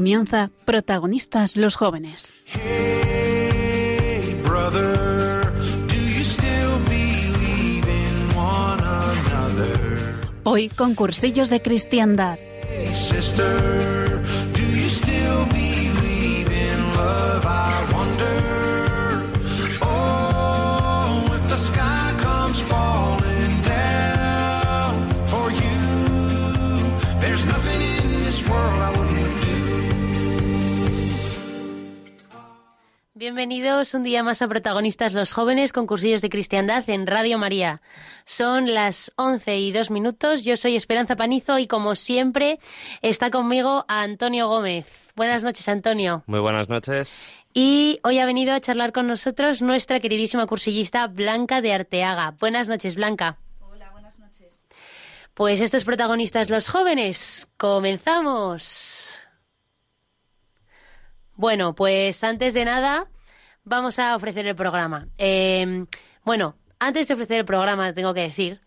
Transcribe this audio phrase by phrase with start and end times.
[0.00, 2.32] Comienza Protagonistas los Jóvenes.
[2.46, 5.52] Hey, brother?
[10.44, 12.38] Hoy con cursillos de cristiandad.
[12.66, 13.99] Hey, sister,
[33.40, 37.80] Bienvenidos un día más a Protagonistas los Jóvenes con cursillos de cristiandad en Radio María.
[38.26, 40.44] Son las 11 y 2 minutos.
[40.44, 42.58] Yo soy Esperanza Panizo y como siempre
[43.00, 44.86] está conmigo Antonio Gómez.
[45.16, 46.22] Buenas noches, Antonio.
[46.26, 47.34] Muy buenas noches.
[47.54, 52.34] Y hoy ha venido a charlar con nosotros nuestra queridísima cursillista Blanca de Arteaga.
[52.38, 53.38] Buenas noches, Blanca.
[53.60, 54.66] Hola, buenas noches.
[55.32, 57.48] Pues estos protagonistas los jóvenes.
[57.56, 59.14] Comenzamos.
[61.36, 63.08] Bueno, pues antes de nada
[63.64, 65.08] vamos a ofrecer el programa.
[65.18, 65.84] Eh,
[66.24, 68.60] bueno, antes de ofrecer el programa tengo que decir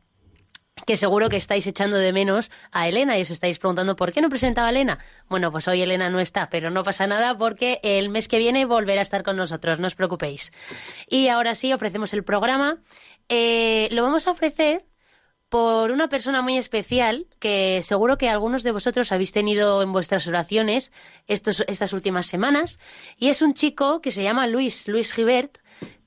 [0.86, 4.22] que seguro que estáis echando de menos a Elena y os estáis preguntando por qué
[4.22, 5.00] no presentaba a Elena.
[5.30, 8.66] Bueno, pues hoy Elena no está, pero no pasa nada porque el mes que viene
[8.66, 10.52] volverá a estar con nosotros, no os preocupéis.
[11.08, 12.82] Y ahora sí, ofrecemos el programa.
[13.30, 14.86] Eh, lo vamos a ofrecer
[15.54, 20.26] por una persona muy especial que seguro que algunos de vosotros habéis tenido en vuestras
[20.26, 20.92] oraciones
[21.28, 22.80] estos, estas últimas semanas.
[23.20, 25.60] Y es un chico que se llama Luis, Luis Gibert,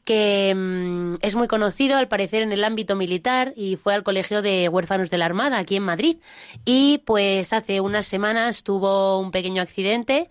[0.04, 4.42] que mm, es muy conocido al parecer en el ámbito militar y fue al Colegio
[4.42, 6.16] de Huérfanos de la Armada aquí en Madrid.
[6.64, 10.28] Y pues hace unas semanas tuvo un pequeño accidente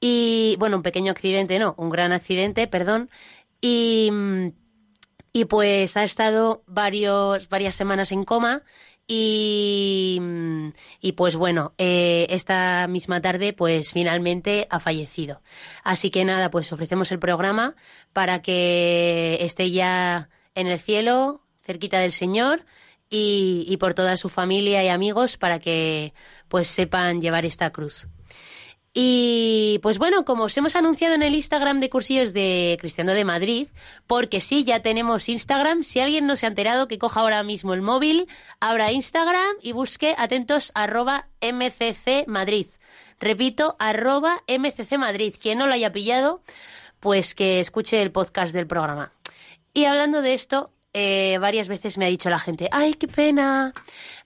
[0.00, 3.10] y, bueno, un pequeño accidente, no, un gran accidente, perdón.
[3.60, 4.08] Y...
[4.10, 4.63] mm,
[5.36, 8.62] y pues ha estado varios, varias semanas en coma
[9.06, 10.20] y,
[11.16, 15.42] pues bueno, eh, esta misma tarde pues finalmente ha fallecido.
[15.82, 17.74] Así que nada, pues ofrecemos el programa
[18.12, 22.64] para que esté ya en el cielo, cerquita del Señor
[23.10, 26.14] y, y por toda su familia y amigos para que
[26.48, 28.06] pues sepan llevar esta cruz.
[28.96, 33.24] Y pues bueno, como os hemos anunciado en el Instagram de cursillos de Cristiano de
[33.24, 33.66] Madrid,
[34.06, 37.74] porque sí, ya tenemos Instagram, si alguien no se ha enterado, que coja ahora mismo
[37.74, 38.28] el móvil,
[38.60, 42.68] abra Instagram y busque atentos arroba MCC Madrid.
[43.18, 45.34] Repito, arroba MCC Madrid.
[45.40, 46.40] Quien no lo haya pillado,
[47.00, 49.12] pues que escuche el podcast del programa.
[49.72, 53.72] Y hablando de esto, eh, varias veces me ha dicho la gente, ay, qué pena,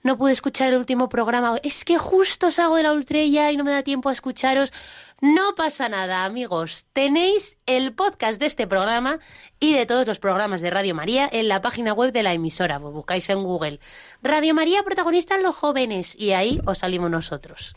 [0.03, 3.63] no pude escuchar el último programa, es que justo salgo de la ultrella y no
[3.63, 4.71] me da tiempo a escucharos.
[5.19, 9.17] No pasa nada, amigos, tenéis el podcast de este programa
[9.59, 12.77] y de todos los programas de Radio María en la página web de la emisora,
[12.77, 13.79] Vos buscáis en Google.
[14.21, 17.75] Radio María protagonistas los jóvenes y ahí os salimos nosotros.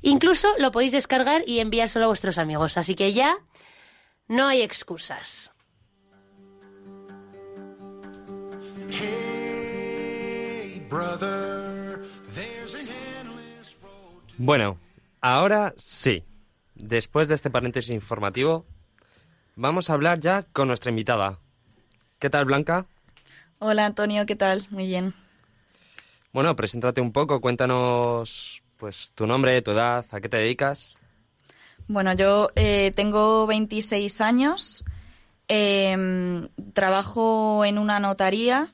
[0.00, 3.36] Incluso lo podéis descargar y enviárselo a vuestros amigos, así que ya
[4.28, 5.52] no hay excusas.
[14.38, 14.78] Bueno,
[15.20, 16.24] ahora sí.
[16.76, 18.64] Después de este paréntesis informativo,
[19.56, 21.40] vamos a hablar ya con nuestra invitada.
[22.20, 22.86] ¿Qué tal, Blanca?
[23.58, 24.64] Hola, Antonio, ¿qué tal?
[24.70, 25.12] Muy bien.
[26.32, 30.94] Bueno, preséntate un poco, cuéntanos pues tu nombre, tu edad, a qué te dedicas.
[31.88, 34.84] Bueno, yo eh, tengo 26 años,
[35.48, 38.72] em, trabajo en una notaría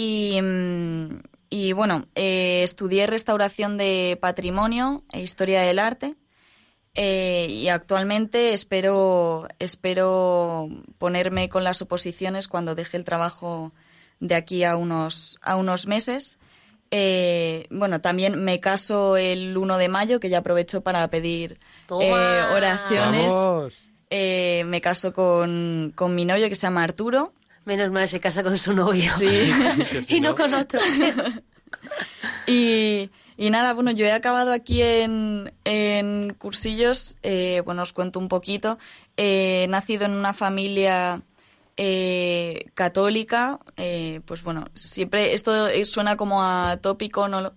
[0.00, 6.16] y, mm, y, bueno, eh, estudié restauración de patrimonio e historia del arte
[6.94, 13.72] eh, y actualmente espero, espero ponerme con las oposiciones cuando deje el trabajo
[14.20, 16.38] de aquí a unos, a unos meses.
[16.90, 21.60] Eh, bueno, también me caso el 1 de mayo, que ya aprovecho para pedir
[22.00, 23.34] eh, oraciones.
[24.12, 27.32] Eh, me caso con, con mi novio que se llama Arturo.
[27.64, 29.10] Menos mal se casa con su novio.
[29.18, 29.50] Sí.
[30.08, 30.80] y no con otro.
[32.46, 38.18] Y, y nada, bueno, yo he acabado aquí en, en Cursillos, eh, bueno, os cuento
[38.18, 38.78] un poquito.
[39.16, 41.22] Eh, he nacido en una familia
[41.76, 47.54] eh, católica, eh, pues bueno, siempre, esto suena como a tópico, no lo-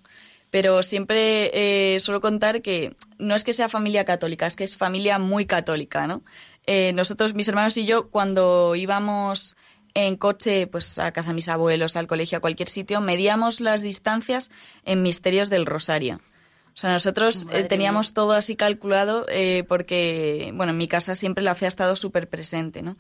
[0.52, 1.50] pero siempre
[1.96, 5.46] eh, suelo contar que no es que sea familia católica, es que es familia muy
[5.48, 6.24] católica, ¿no?
[6.68, 9.56] Eh, nosotros, mis hermanos y yo, cuando íbamos
[9.94, 13.82] en coche, pues a casa de mis abuelos, al colegio, a cualquier sitio, medíamos las
[13.82, 14.50] distancias
[14.86, 16.20] en misterios del Rosario.
[16.76, 21.44] O sea, nosotros eh, teníamos todo así calculado eh, porque, bueno, en mi casa siempre
[21.44, 22.98] la fe ha estado súper presente, ¿no?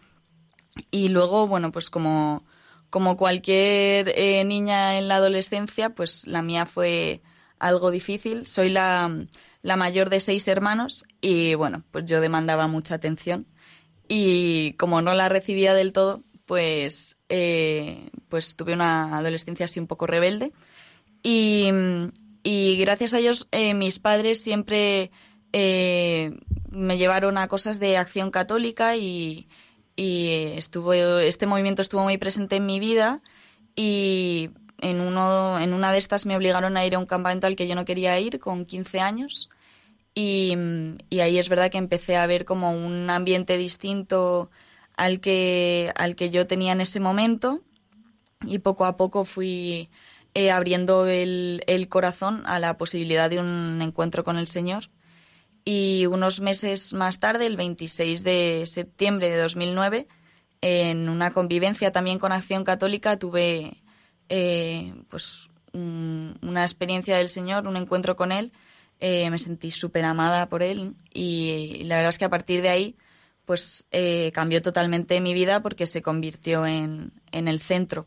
[0.92, 2.45] Y luego, bueno, pues como,
[2.92, 7.22] como cualquier eh, niña en la adolescencia, pues la mía fue
[7.57, 8.45] algo difícil.
[8.45, 9.25] Soy la,
[9.63, 13.48] la mayor de seis hermanos y, bueno, pues yo demandaba mucha atención.
[14.07, 19.88] Y como no la recibía del todo, pues, eh, pues tuve una adolescencia así un
[19.88, 20.51] poco rebelde.
[21.24, 21.69] Y,
[22.44, 25.12] y gracias a ellos, eh, mis padres siempre
[25.54, 26.38] eh,
[26.69, 29.48] me llevaron a cosas de acción católica y,
[29.95, 33.22] estuvo, este movimiento estuvo muy presente en mi vida
[33.75, 34.50] y
[34.80, 37.68] en, uno, en una de estas me obligaron a ir a un campamento al que
[37.68, 39.50] yo no quería ir con 15 años
[40.16, 40.56] y,
[41.12, 44.50] y ahí es verdad que empecé a ver como un ambiente distinto
[44.95, 47.62] al que, al que yo tenía en ese momento
[48.45, 49.90] y poco a poco fui
[50.34, 54.90] eh, abriendo el, el corazón a la posibilidad de un encuentro con el Señor.
[55.66, 60.07] Y unos meses más tarde, el 26 de septiembre de 2009,
[60.62, 63.81] en una convivencia también con Acción Católica, tuve
[64.30, 68.51] eh, pues un- una experiencia del Señor, un encuentro con Él.
[69.00, 72.69] Eh, me sentí súper amada por Él y, la verdad es que a partir de
[72.69, 72.95] ahí
[73.45, 78.06] pues eh, cambió totalmente mi vida porque se convirtió en, en el centro.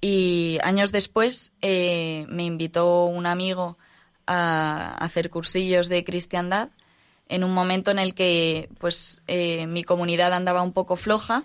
[0.00, 3.78] Y años después eh, me invitó un amigo
[4.26, 6.70] a hacer cursillos de cristiandad
[7.28, 11.44] en un momento en el que pues eh, mi comunidad andaba un poco floja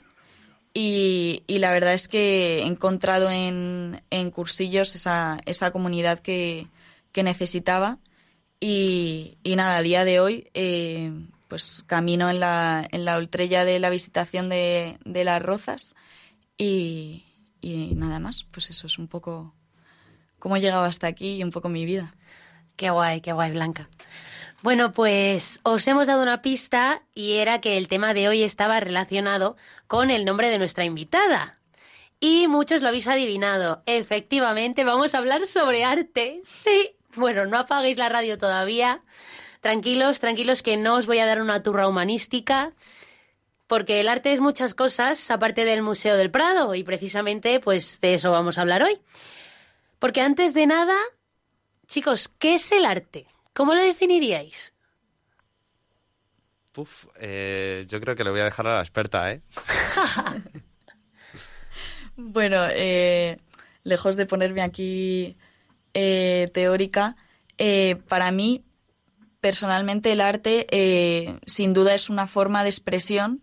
[0.74, 6.68] y, y la verdad es que he encontrado en, en cursillos esa, esa comunidad que,
[7.12, 7.98] que necesitaba
[8.60, 10.50] y, y nada, a día de hoy
[11.50, 15.96] pues camino en la, en la ultrella de la visitación de, de las rozas
[16.58, 17.26] y,
[17.60, 19.54] y nada más, pues eso es un poco
[20.38, 22.16] cómo he llegado hasta aquí y un poco mi vida.
[22.78, 23.90] Qué guay, qué guay, Blanca.
[24.62, 28.80] Bueno, pues os hemos dado una pista y era que el tema de hoy estaba
[28.80, 29.58] relacionado
[29.88, 31.60] con el nombre de nuestra invitada.
[32.20, 33.82] Y muchos lo habéis adivinado.
[33.86, 36.42] Efectivamente, vamos a hablar sobre arte.
[36.44, 36.92] Sí.
[37.16, 39.02] Bueno, no apaguéis la radio todavía.
[39.62, 42.74] Tranquilos, tranquilos que no os voy a dar una turra humanística.
[43.68, 48.16] Porque el arte es muchas cosas, aparte del Museo del Prado, y precisamente pues de
[48.16, 49.00] eso vamos a hablar hoy.
[50.00, 50.98] Porque antes de nada,
[51.88, 53.28] chicos, ¿qué es el arte?
[53.54, 54.74] ¿Cómo lo definiríais?
[56.72, 59.42] Puf, eh, yo creo que le voy a dejar a la experta, ¿eh?
[62.22, 63.38] Bueno, eh,
[63.86, 65.38] lejos de ponerme aquí
[65.94, 67.16] eh, teórica,
[67.58, 68.66] eh, para mí,
[69.42, 73.42] personalmente, el arte eh, sin duda es una forma de expresión,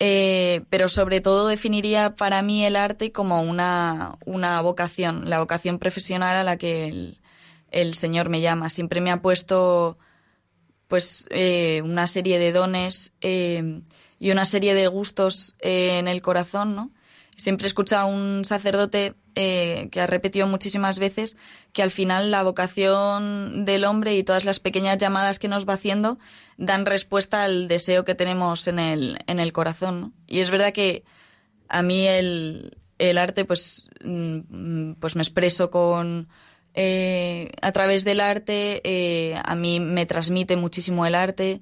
[0.00, 5.78] eh, pero sobre todo definiría para mí el arte como una, una vocación, la vocación
[5.78, 7.20] profesional a la que el,
[7.70, 8.68] el Señor me llama.
[8.68, 9.98] Siempre me ha puesto
[10.88, 13.82] pues eh, una serie de dones eh,
[14.18, 16.92] y una serie de gustos en el corazón, ¿no?
[17.36, 21.36] Siempre he escuchado a un sacerdote eh, que ha repetido muchísimas veces
[21.72, 25.74] que al final la vocación del hombre y todas las pequeñas llamadas que nos va
[25.74, 26.18] haciendo
[26.56, 30.14] dan respuesta al deseo que tenemos en el, en el corazón.
[30.26, 31.04] Y es verdad que
[31.68, 36.28] a mí el, el arte, pues, mm, pues me expreso con
[36.74, 41.60] eh, a través del arte, eh, a mí me transmite muchísimo el arte.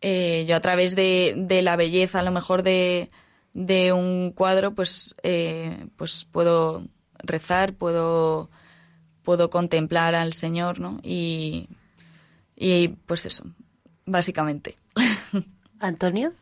[0.00, 3.10] Eh, yo a través de, de la belleza, a lo mejor de,
[3.54, 6.86] de un cuadro, pues, eh, pues puedo
[7.22, 8.50] rezar, puedo,
[9.22, 10.98] puedo contemplar al Señor, ¿no?
[11.02, 11.68] Y,
[12.56, 13.44] y pues eso,
[14.06, 14.76] básicamente.
[15.80, 16.32] Antonio.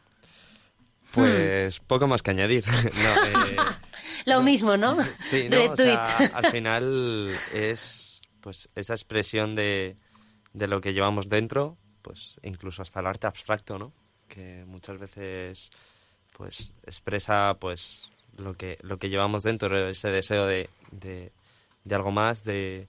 [1.13, 2.65] Pues poco más que añadir.
[2.69, 3.57] No, eh,
[4.27, 4.97] Lo mismo, ¿no?
[5.19, 5.77] Sí, no, o Retweet.
[5.77, 9.97] sea, al final es pues esa expresión de,
[10.53, 13.93] de lo que llevamos dentro, pues incluso hasta el arte abstracto, ¿no?
[14.29, 15.71] Que muchas veces
[16.37, 21.33] pues expresa pues lo que lo que llevamos dentro, ese deseo de, de,
[21.95, 22.89] algo más, de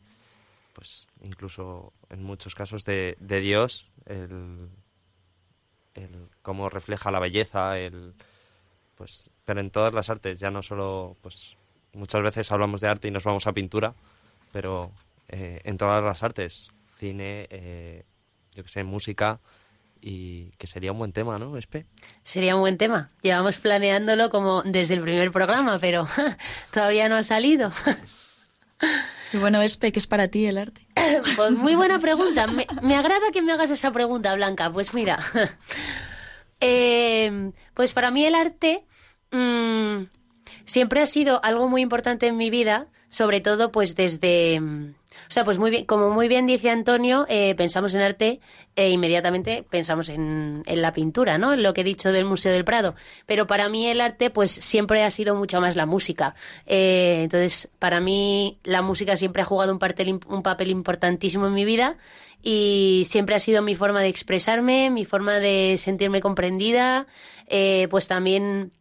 [0.73, 4.69] pues incluso en muchos casos de, de Dios, el,
[5.95, 8.13] el cómo refleja la belleza, el
[8.95, 11.55] pues pero en todas las artes, ya no solo pues
[11.93, 13.93] muchas veces hablamos de arte y nos vamos a pintura,
[14.51, 14.91] pero
[15.27, 18.03] eh, en todas las artes, cine, eh,
[18.53, 19.39] yo que sé, música
[20.01, 21.85] y que sería un buen tema, ¿no, Espe?
[22.23, 23.11] Sería un buen tema.
[23.21, 26.07] Llevamos planeándolo como desde el primer programa, pero
[26.71, 27.71] todavía no ha salido.
[29.33, 30.87] Y bueno, Espe, ¿qué es para ti el arte?
[31.35, 32.47] Pues muy buena pregunta.
[32.47, 34.71] Me, me agrada que me hagas esa pregunta, Blanca.
[34.71, 35.19] Pues mira,
[36.59, 38.85] eh, pues para mí el arte
[39.31, 40.03] mm,
[40.65, 44.95] siempre ha sido algo muy importante en mi vida, sobre todo pues desde, mm,
[45.31, 48.39] sea, pues muy bien, como muy bien dice Antonio, eh, pensamos en arte
[48.75, 51.53] e inmediatamente pensamos en, la pintura, ¿no?
[51.53, 52.95] En lo que he dicho del Museo del Prado.
[53.25, 56.35] Pero para mí el arte, pues siempre ha sido mucho más la música.
[56.65, 61.53] Eh, entonces, para mí la música siempre ha jugado un, papel, un papel importantísimo en
[61.53, 61.97] mi vida
[62.43, 67.07] y siempre ha sido mi forma de expresarme, mi forma de sentirme comprendida,
[67.47, 68.71] eh, pues también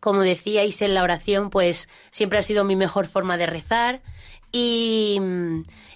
[0.00, 4.02] como decíais en la oración, pues siempre ha sido mi mejor forma de rezar.
[4.52, 5.20] Y,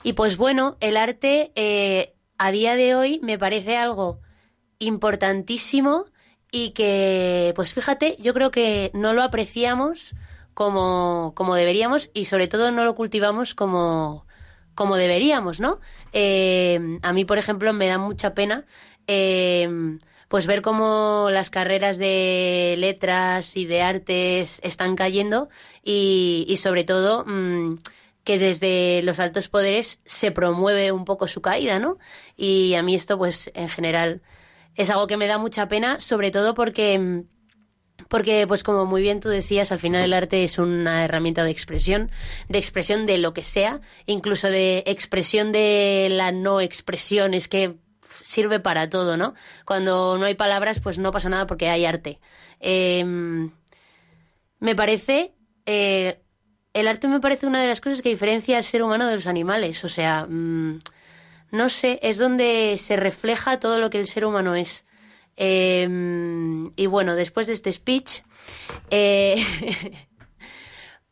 [0.02, 4.20] y pues bueno, el arte eh, a día de hoy me parece algo
[4.78, 6.06] importantísimo
[6.52, 10.14] y que, pues fíjate, yo creo que no lo apreciamos
[10.54, 14.26] como, como deberíamos y sobre todo no lo cultivamos como,
[14.74, 15.80] como deberíamos, ¿no?
[16.12, 18.64] Eh, a mí, por ejemplo, me da mucha pena
[19.06, 19.68] eh,
[20.28, 25.48] pues ver cómo las carreras de letras y de artes están cayendo
[25.82, 27.76] y, y sobre todo mm,
[28.24, 31.98] que desde los altos poderes se promueve un poco su caída, ¿no?
[32.36, 34.22] Y a mí esto, pues, en general,
[34.74, 37.24] es algo que me da mucha pena, sobre todo porque
[38.08, 41.50] porque pues como muy bien tú decías, al final el arte es una herramienta de
[41.50, 42.10] expresión,
[42.48, 47.76] de expresión de lo que sea, incluso de expresión de la no expresión, es que
[48.22, 49.34] sirve para todo, ¿no?
[49.64, 52.20] Cuando no hay palabras, pues no pasa nada porque hay arte.
[52.58, 53.04] Eh,
[54.58, 55.34] me parece
[55.66, 56.20] eh,
[56.72, 59.26] el arte me parece una de las cosas que diferencia al ser humano de los
[59.26, 59.84] animales.
[59.84, 60.80] O sea, mmm,
[61.50, 64.84] no sé, es donde se refleja todo lo que el ser humano es.
[65.36, 65.88] Eh,
[66.76, 68.22] y bueno, después de este speech,
[68.90, 69.42] eh,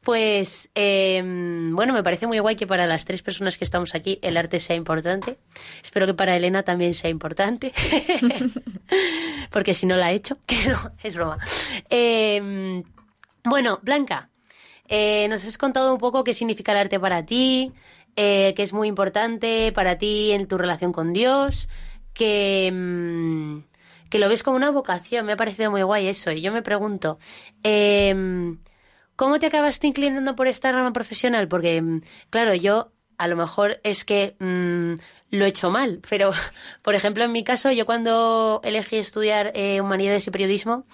[0.09, 4.19] pues eh, bueno, me parece muy guay que para las tres personas que estamos aquí
[4.23, 5.39] el arte sea importante.
[5.83, 7.73] Espero que para Elena también sea importante,
[9.51, 10.57] porque si no la ha hecho, que
[11.03, 11.39] es broma.
[11.91, 12.83] Eh,
[13.45, 14.31] bueno, Blanca,
[14.89, 17.73] eh, nos has contado un poco qué significa el arte para ti,
[18.17, 21.69] eh, que es muy importante para ti en tu relación con Dios,
[22.15, 23.61] que, mmm,
[24.11, 25.27] que lo ves como una vocación.
[25.27, 26.31] Me ha parecido muy guay eso.
[26.33, 27.19] Y yo me pregunto,
[27.63, 28.15] eh,
[29.17, 31.49] ¿cómo te acabaste inclinando por esta rama profesional?
[31.49, 34.95] Porque, mm, claro, yo a lo mejor es que mmm,
[35.31, 36.33] lo he hecho mal, pero
[36.83, 40.87] por ejemplo en mi caso yo cuando elegí estudiar eh, humanidades y periodismo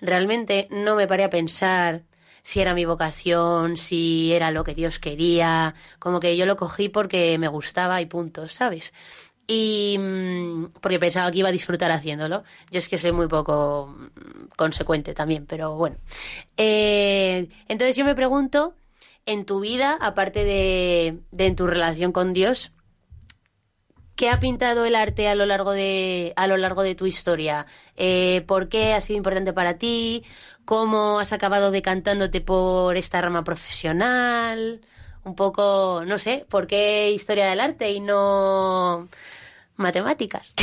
[0.00, 2.04] realmente no me paré a pensar
[2.42, 6.88] si era mi vocación, si era lo que Dios quería, como que yo lo cogí
[6.88, 8.92] porque me gustaba y punto, ¿sabes?
[9.46, 12.44] Y mm, porque pensaba que iba a disfrutar haciéndolo.
[12.70, 15.96] Yo es que soy muy poco mm, consecuente también, pero bueno.
[16.56, 18.74] Eh, entonces yo me pregunto,
[19.26, 22.72] en tu vida, aparte de, de en tu relación con Dios,
[24.20, 27.64] ¿Qué ha pintado el arte a lo largo de, a lo largo de tu historia?
[27.96, 30.24] Eh, ¿Por qué ha sido importante para ti?
[30.66, 34.82] ¿Cómo has acabado decantándote por esta rama profesional?
[35.24, 39.08] Un poco, no sé, ¿por qué historia del arte y no
[39.76, 40.54] matemáticas?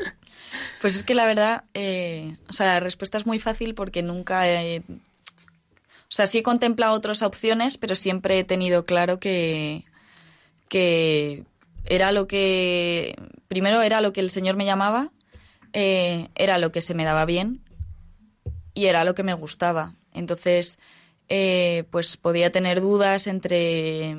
[0.80, 4.50] pues es que la verdad, eh, o sea, la respuesta es muy fácil porque nunca
[4.50, 4.80] he...
[4.80, 9.84] O sea, sí he contemplado otras opciones, pero siempre he tenido claro que,
[10.68, 11.44] que
[11.84, 13.14] era lo que,
[13.48, 15.12] primero era lo que el Señor me llamaba,
[15.72, 17.62] eh, era lo que se me daba bien
[18.74, 19.96] y era lo que me gustaba.
[20.12, 20.78] Entonces,
[21.28, 24.16] eh, pues podía tener dudas entre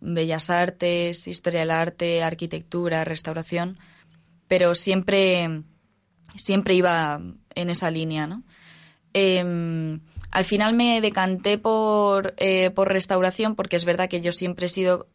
[0.00, 3.78] bellas artes, historia del arte, arquitectura, restauración,
[4.48, 5.62] pero siempre,
[6.34, 7.20] siempre iba
[7.54, 8.42] en esa línea, ¿no?
[9.14, 10.00] Eh,
[10.32, 14.70] al final me decanté por, eh, por restauración porque es verdad que yo siempre he
[14.70, 15.08] sido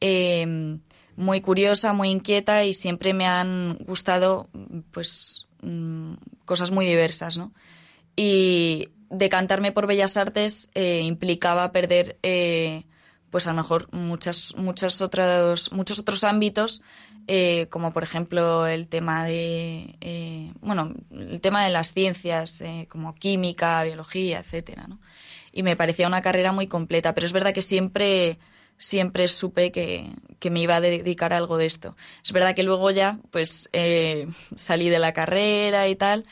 [0.00, 0.78] eh,
[1.16, 4.48] muy curiosa, muy inquieta y siempre me han gustado
[4.92, 7.52] pues mm, cosas muy diversas, ¿no?
[8.14, 12.84] Y decantarme por Bellas Artes eh, implicaba perder eh,
[13.30, 16.82] pues a lo mejor muchas, muchos otros, muchos otros ámbitos,
[17.26, 23.82] eh, como por ejemplo el tema de bueno, el tema de las ciencias, como química,
[23.84, 25.00] biología, etcétera, ¿no?
[25.52, 28.38] Y me parecía una carrera muy completa, pero es verdad que siempre
[28.78, 31.96] siempre supe que, que, me iba a dedicar a algo de esto.
[32.24, 36.26] Es verdad que luego ya, pues, eh, salí de la carrera y tal,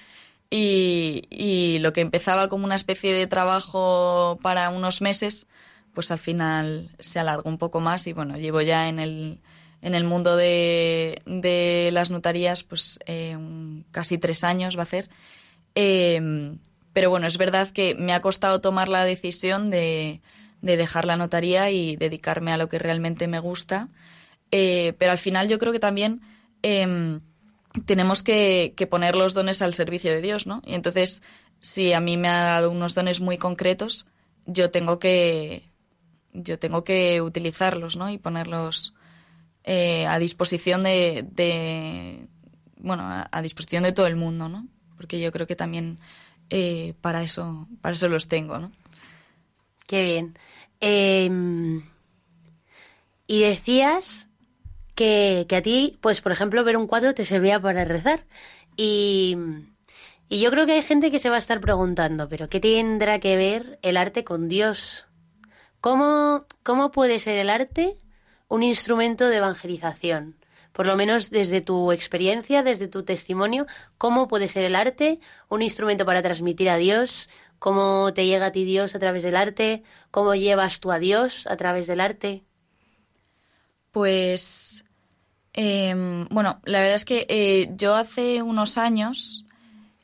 [0.51, 5.47] y, y, lo que empezaba como una especie de trabajo para unos meses,
[5.95, 9.41] pues al final se alargó un poco más y bueno, llevo ya en el,
[9.83, 13.37] en el mundo de, de las notarías, pues eh,
[13.91, 15.09] casi tres años va a ser.
[15.75, 16.57] Eh,
[16.95, 20.21] pero bueno, es verdad que me ha costado tomar la decisión de
[20.65, 23.89] de dejar la notaría y dedicarme a lo que realmente me gusta.
[24.51, 26.23] Eh, pero al final yo creo que también
[26.63, 27.21] eh,
[27.85, 30.63] tenemos que, poner los dones al servicio de Dios, ¿no?
[30.65, 31.23] Y entonces,
[31.61, 34.07] si a mí me ha dado unos dones muy concretos,
[34.47, 35.71] yo tengo que
[36.33, 38.11] yo tengo que utilizarlos, ¿no?
[38.11, 38.95] Y ponerlos
[39.65, 42.27] eh, a disposición de, de
[42.79, 44.67] bueno, a, a disposición de todo el mundo, ¿no?
[44.97, 45.99] Porque yo creo que también
[46.51, 48.73] eh, para eso, para eso los tengo, ¿no?
[49.87, 50.39] Qué bien.
[50.81, 51.31] Eh,
[53.27, 54.29] y decías
[54.95, 58.27] que, que a ti, pues por ejemplo, ver un cuadro te servía para rezar.
[58.77, 59.37] Y,
[60.29, 63.21] y yo creo que hay gente que se va a estar preguntando, pero ¿qué tendrá
[63.21, 65.07] que ver el arte con Dios?
[65.81, 67.99] ¿Cómo, cómo puede ser el arte
[68.49, 70.37] un instrumento de evangelización?
[70.73, 73.67] Por lo menos desde tu experiencia, desde tu testimonio,
[73.99, 77.29] ¿cómo puede ser el arte un instrumento para transmitir a Dios?
[77.65, 79.85] ¿Cómo te llega a ti Dios a través del arte?
[80.11, 82.43] ¿Cómo llevas tú a Dios a través del arte?
[83.91, 84.85] Pues,
[85.55, 89.47] em, bueno, la verdad es que eh, yo hace unos años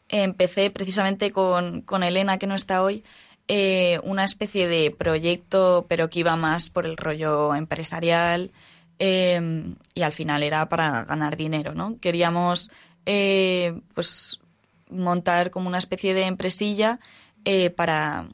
[0.09, 3.05] empecé precisamente con, con Elena, que no está hoy,
[3.47, 8.53] eh, una especie de proyecto, pero que iba más por el rollo empresarial
[8.99, 11.99] em, y al final era para ganar dinero, ¿no?
[12.01, 12.71] Queríamos,
[13.05, 14.41] eh, pues,
[14.89, 17.01] montar como una especie de empresilla
[17.45, 18.29] eh, para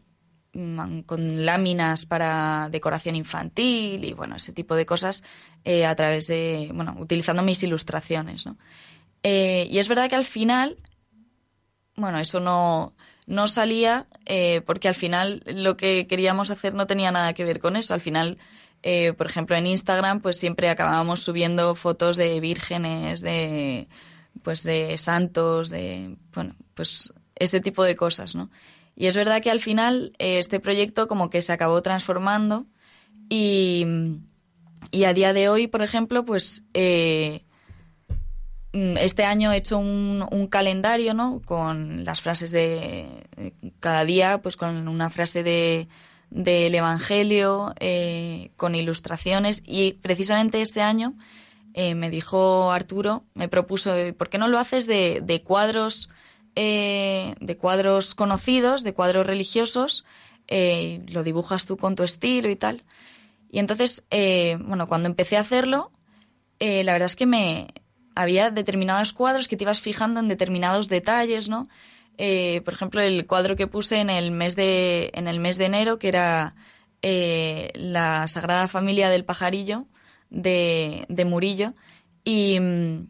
[0.52, 5.22] mm, con láminas para decoración infantil y bueno ese tipo de cosas
[5.64, 8.56] eh, a través de bueno utilizando mis ilustraciones ¿no?
[9.22, 10.76] Eh, y es verdad que al final
[11.94, 12.94] bueno eso no
[13.26, 14.06] no salía
[14.66, 18.00] porque al final lo que queríamos hacer no tenía nada que ver con eso al
[18.00, 18.38] final
[19.16, 23.88] por ejemplo en Instagram pues siempre acabábamos subiendo fotos de vírgenes de
[24.42, 28.48] pues de santos de bueno pues ese tipo de cosas no
[28.96, 32.66] y es verdad que al final eh, este proyecto como que se acabó transformando
[33.28, 33.86] y,
[34.90, 37.44] y a día de hoy, por ejemplo, pues eh,
[38.72, 41.42] mm, este año he hecho un, calendario, ¿no?
[41.44, 43.26] Con las frases de
[43.80, 45.88] cada día, pues con una frase de
[46.30, 51.14] del Evangelio, eh, con ilustraciones y precisamente este año
[51.74, 56.08] me dijo Arturo, me propuso, ¿por qué no lo haces de, de cuadros
[56.56, 60.06] eh, de cuadros conocidos, de cuadros religiosos,
[60.48, 62.84] eh, lo dibujas tú con tu estilo y tal.
[63.50, 65.92] Y entonces, eh, bueno, cuando empecé a hacerlo,
[66.58, 67.68] la verdad es que me
[68.14, 71.68] había determinados cuadros que te ibas fijando en determinados detalles, ¿no?
[72.16, 75.98] Por ejemplo, el cuadro que puse en el mes de, en el mes de enero,
[75.98, 76.54] que era
[77.02, 79.86] la Sagrada Familia del Pajarillo
[80.30, 81.74] de, Murillo.
[82.24, 83.04] Mm,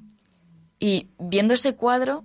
[0.80, 2.24] y viendo ese cuadro,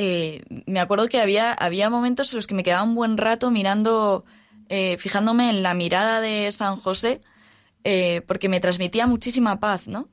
[0.00, 3.50] eh, me acuerdo que había, había momentos en los que me quedaba un buen rato
[3.50, 4.24] mirando,
[4.68, 7.20] eh, fijándome en la mirada de San José,
[7.82, 10.08] eh, porque me transmitía muchísima paz, ¿no?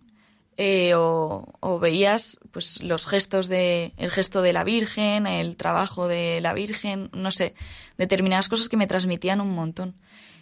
[0.95, 6.41] O, o veías pues los gestos de el gesto de la Virgen, el trabajo de
[6.41, 7.54] la Virgen, no sé,
[7.95, 9.93] determinadas cosas que me transmitían un montón.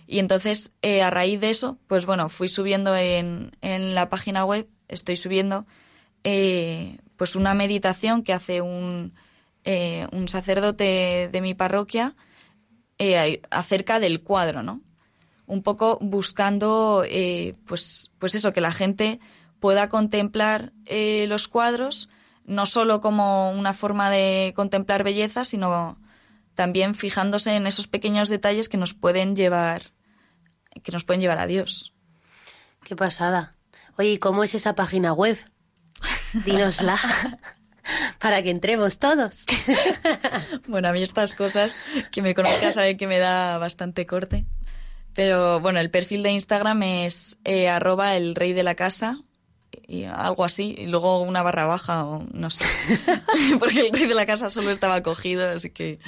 [0.07, 4.69] Y entonces, a raíz de eso, pues bueno, fui subiendo en, en la página web,
[4.87, 5.65] estoy subiendo
[6.21, 9.13] pues una meditación que hace un,
[9.63, 12.15] eh, un sacerdote de mi parroquia
[12.97, 14.81] eh, acerca del cuadro, ¿no?
[15.45, 19.19] Un poco buscando, eh, pues, pues eso, que la gente
[19.59, 20.73] pueda contemplar
[21.27, 22.09] los cuadros
[22.45, 25.97] no solo como una forma de contemplar belleza, sino
[26.55, 29.93] también fijándose en esos pequeños detalles que nos pueden llevar,
[30.83, 31.93] que nos pueden llevar a Dios.
[32.83, 33.55] Qué pasada.
[33.97, 35.37] Oye, ¿y cómo es esa página web?
[36.45, 36.99] Dínosla.
[38.19, 39.45] Para que entremos todos.
[40.67, 41.77] Bueno, a mí estas cosas,
[42.11, 44.45] que me conozca sabe que me da bastante corte.
[45.13, 49.21] Pero bueno, el perfil de Instagram es eh, arroba el rey de la casa
[49.87, 52.65] y algo así, y luego una barra baja o no sé.
[53.59, 55.99] Porque el rey de la casa solo estaba cogido, así que...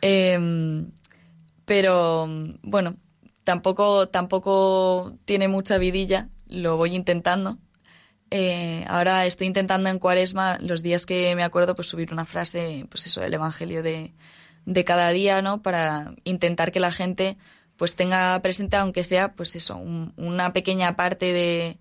[0.00, 0.90] em,
[1.64, 2.28] pero
[2.62, 2.96] bueno,
[3.42, 7.58] tampoco, tampoco tiene mucha vidilla, lo voy intentando.
[8.30, 12.86] Eh, ahora estoy intentando en cuaresma, los días que me acuerdo, pues subir una frase,
[12.90, 14.12] pues eso, el evangelio de,
[14.64, 15.62] de cada día, ¿no?
[15.62, 17.36] Para intentar que la gente
[17.76, 21.78] pues tenga presente, aunque sea, pues eso, un- una pequeña parte de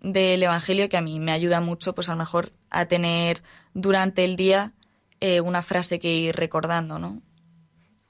[0.00, 3.42] del evangelio que a mí me ayuda mucho, pues a lo mejor a tener
[3.74, 4.72] durante el día
[5.20, 7.20] eh, una frase que ir recordando, ¿no?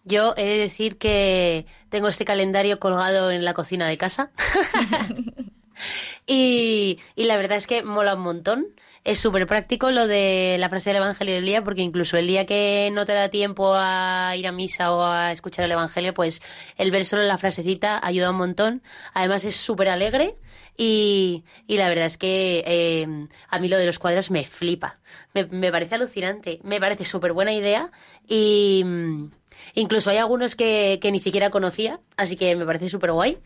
[0.04, 4.30] Yo he de decir que tengo este calendario colgado en la cocina de casa.
[6.26, 8.66] y, y la verdad es que mola un montón.
[9.04, 12.44] Es súper práctico lo de la frase del Evangelio del día, porque incluso el día
[12.46, 16.42] que no te da tiempo a ir a misa o a escuchar el Evangelio, pues
[16.76, 18.82] el ver solo la frasecita ayuda un montón.
[19.14, 20.36] Además es súper alegre
[20.76, 23.06] y, y la verdad es que eh,
[23.48, 24.98] a mí lo de los cuadros me flipa.
[25.34, 27.90] Me, me parece alucinante, me parece súper buena idea
[28.26, 28.82] y...
[28.84, 29.30] mm,
[29.74, 33.38] Incluso hay algunos que, que ni siquiera conocía, así que me parece súper guay.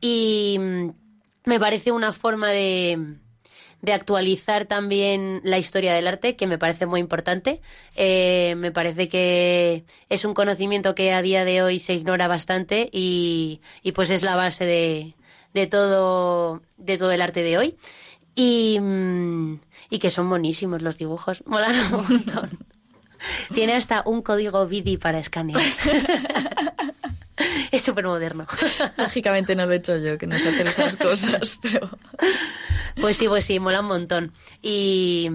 [0.00, 0.90] Y mm,
[1.48, 3.16] Me parece una forma de,
[3.80, 7.62] de actualizar también la historia del arte, que me parece muy importante.
[7.96, 12.90] Eh, me parece que es un conocimiento que a día de hoy se ignora bastante
[12.92, 15.14] y, y pues es la base de,
[15.54, 17.76] de, todo, de todo el arte de hoy.
[18.34, 22.58] Y, mm, y que son buenísimos los dibujos, molan un montón.
[23.54, 25.62] Tiene hasta un código BIDI para escanear.
[27.70, 28.46] es súper moderno.
[28.96, 31.90] Lógicamente no lo he hecho yo, que no sé hacer esas cosas, pero...
[33.00, 34.32] Pues sí, pues sí, mola un montón.
[34.60, 35.30] Y,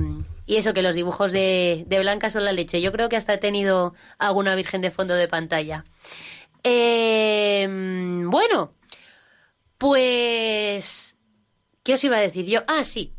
[0.45, 2.81] y eso, que los dibujos de, de, Blanca son la leche.
[2.81, 5.83] Yo creo que hasta he tenido alguna virgen de fondo de pantalla.
[6.63, 7.67] Eh,
[8.25, 8.73] bueno,
[9.77, 11.15] pues...
[11.83, 12.61] ¿Qué os iba a decir yo?
[12.67, 13.13] Ah, sí.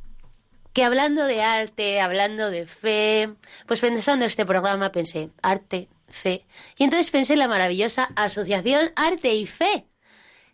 [0.73, 3.31] Que hablando de arte, hablando de fe,
[3.67, 6.47] pues pensando este programa pensé, arte, fe.
[6.77, 9.87] Y entonces pensé en la maravillosa Asociación Arte y Fe,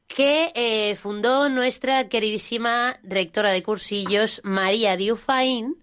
[0.09, 5.77] que eh, fundó nuestra queridísima rectora de cursillos, María Diufaín,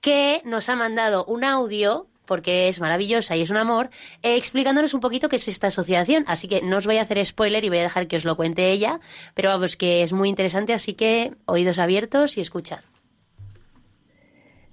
[0.00, 3.90] que nos ha mandado un audio porque es maravillosa y es un amor,
[4.22, 6.22] eh, explicándonos un poquito qué es esta asociación.
[6.28, 8.36] Así que no os voy a hacer spoiler y voy a dejar que os lo
[8.36, 9.00] cuente ella,
[9.34, 12.82] pero vamos, que es muy interesante, así que oídos abiertos y escuchad.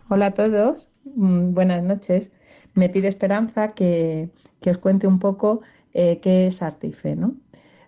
[0.08, 2.32] Hola a todos, mm, buenas noches.
[2.78, 4.30] Me pide Esperanza que,
[4.62, 5.62] que os cuente un poco
[5.94, 7.36] eh, qué es Arte y Fe, ¿no?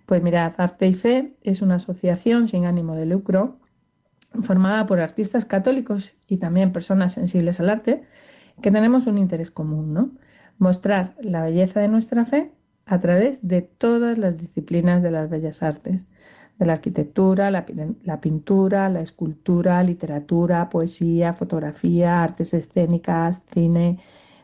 [0.07, 3.59] Pues mirad, Arte y Fe es una asociación sin ánimo de lucro
[4.41, 8.03] formada por artistas católicos y también personas sensibles al arte
[8.61, 10.11] que tenemos un interés común, ¿no?
[10.57, 12.51] Mostrar la belleza de nuestra fe
[12.87, 16.07] a través de todas las disciplinas de las bellas artes,
[16.57, 17.65] de la arquitectura, la,
[18.03, 23.99] la, pintura, la escultura, literatura, poesía, fotografía, artes escénicas, cine,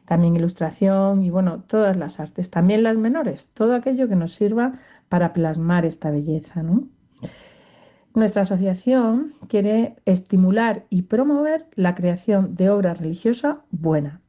[0.05, 4.79] también ilustración y bueno, todas las artes, también las menores, todo aquello que nos sirva
[5.09, 6.63] para plasmar esta belleza.
[8.13, 14.21] Nuestra asociación quiere estimular y promover la creación de obra religiosa buena.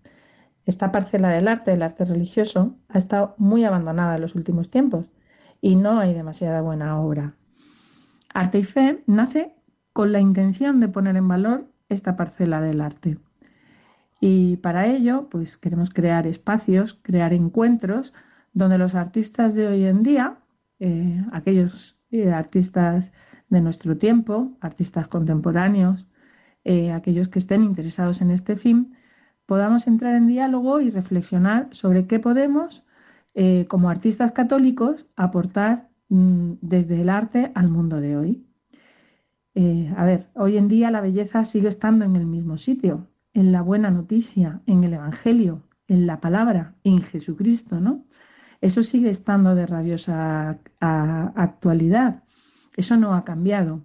[0.65, 5.07] Esta parcela del arte, el arte religioso, ha estado muy abandonada en los últimos tiempos
[5.61, 7.35] y no hay demasiada buena obra.
[8.35, 9.55] Arte y Fe nace
[9.93, 13.19] con la intención de poner en valor esta parcela del arte.
[14.21, 18.13] Y para ello, pues queremos crear espacios, crear encuentros
[18.53, 20.39] donde los artistas de hoy en día,
[20.79, 23.13] eh, aquellos eh, artistas
[23.51, 26.09] de nuestro tiempo, artistas contemporáneos,
[26.65, 28.97] eh, aquellos que estén interesados en este fin,
[29.45, 32.83] podamos entrar en diálogo y reflexionar sobre qué podemos,
[33.69, 38.47] como artistas católicos, aportar mm, desde el arte al mundo de hoy.
[39.97, 43.61] A ver, hoy en día la belleza sigue estando en el mismo sitio, en la
[43.61, 48.07] buena noticia, en el Evangelio, en la palabra, en Jesucristo, ¿no?
[48.63, 52.23] Eso sigue estando de rabiosa actualidad.
[52.79, 53.85] Eso no ha cambiado.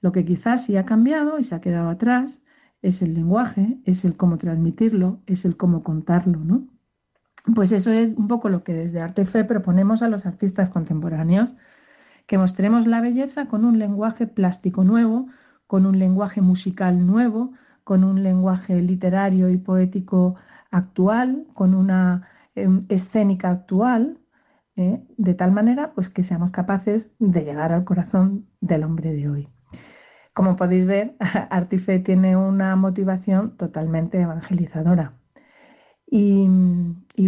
[0.00, 2.44] Lo que quizás sí ha cambiado y se ha quedado atrás
[2.82, 6.68] es el lenguaje, es el cómo transmitirlo, es el cómo contarlo, ¿no?
[7.52, 11.50] Pues eso es un poco lo que desde Arte Fe proponemos a los artistas contemporáneos,
[12.26, 15.26] que mostremos la belleza con un lenguaje plástico nuevo,
[15.66, 20.36] con un lenguaje musical nuevo, con un lenguaje literario y poético
[20.70, 24.18] actual, con una em, escénica actual,
[24.76, 25.04] ¿eh?
[25.16, 29.48] de tal manera pues, que seamos capaces de llegar al corazón del hombre de hoy.
[30.32, 31.16] Como podéis ver,
[31.50, 35.14] Artife tiene una motivación totalmente evangelizadora.
[36.06, 36.46] Y,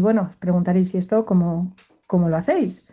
[0.01, 1.75] bueno, os preguntaréis, ¿y esto cómo,
[2.07, 2.87] cómo lo hacéis?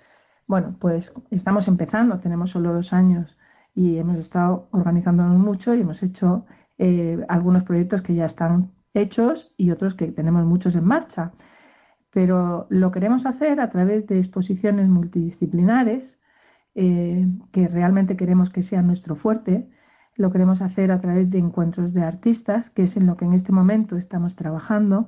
[0.47, 3.37] Bueno, pues estamos empezando, tenemos solo dos años
[3.75, 6.45] y hemos estado organizándonos mucho y hemos hecho
[6.77, 11.33] eh, algunos proyectos que ya están hechos y otros que tenemos muchos en marcha
[12.13, 16.19] pero lo queremos hacer a través de exposiciones multidisciplinares
[16.75, 19.69] eh, que realmente queremos que sea nuestro fuerte.
[20.15, 23.33] Lo queremos hacer a través de encuentros de artistas, que es en lo que en
[23.33, 25.07] este momento estamos trabajando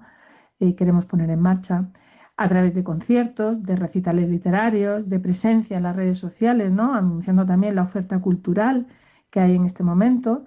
[0.60, 1.92] y queremos poner en marcha,
[2.38, 6.96] a través de conciertos, de recitales literarios, de presencia en las redes sociales, ¿no?
[6.96, 8.88] anunciando también la oferta cultural
[9.30, 10.46] que hay en este momento,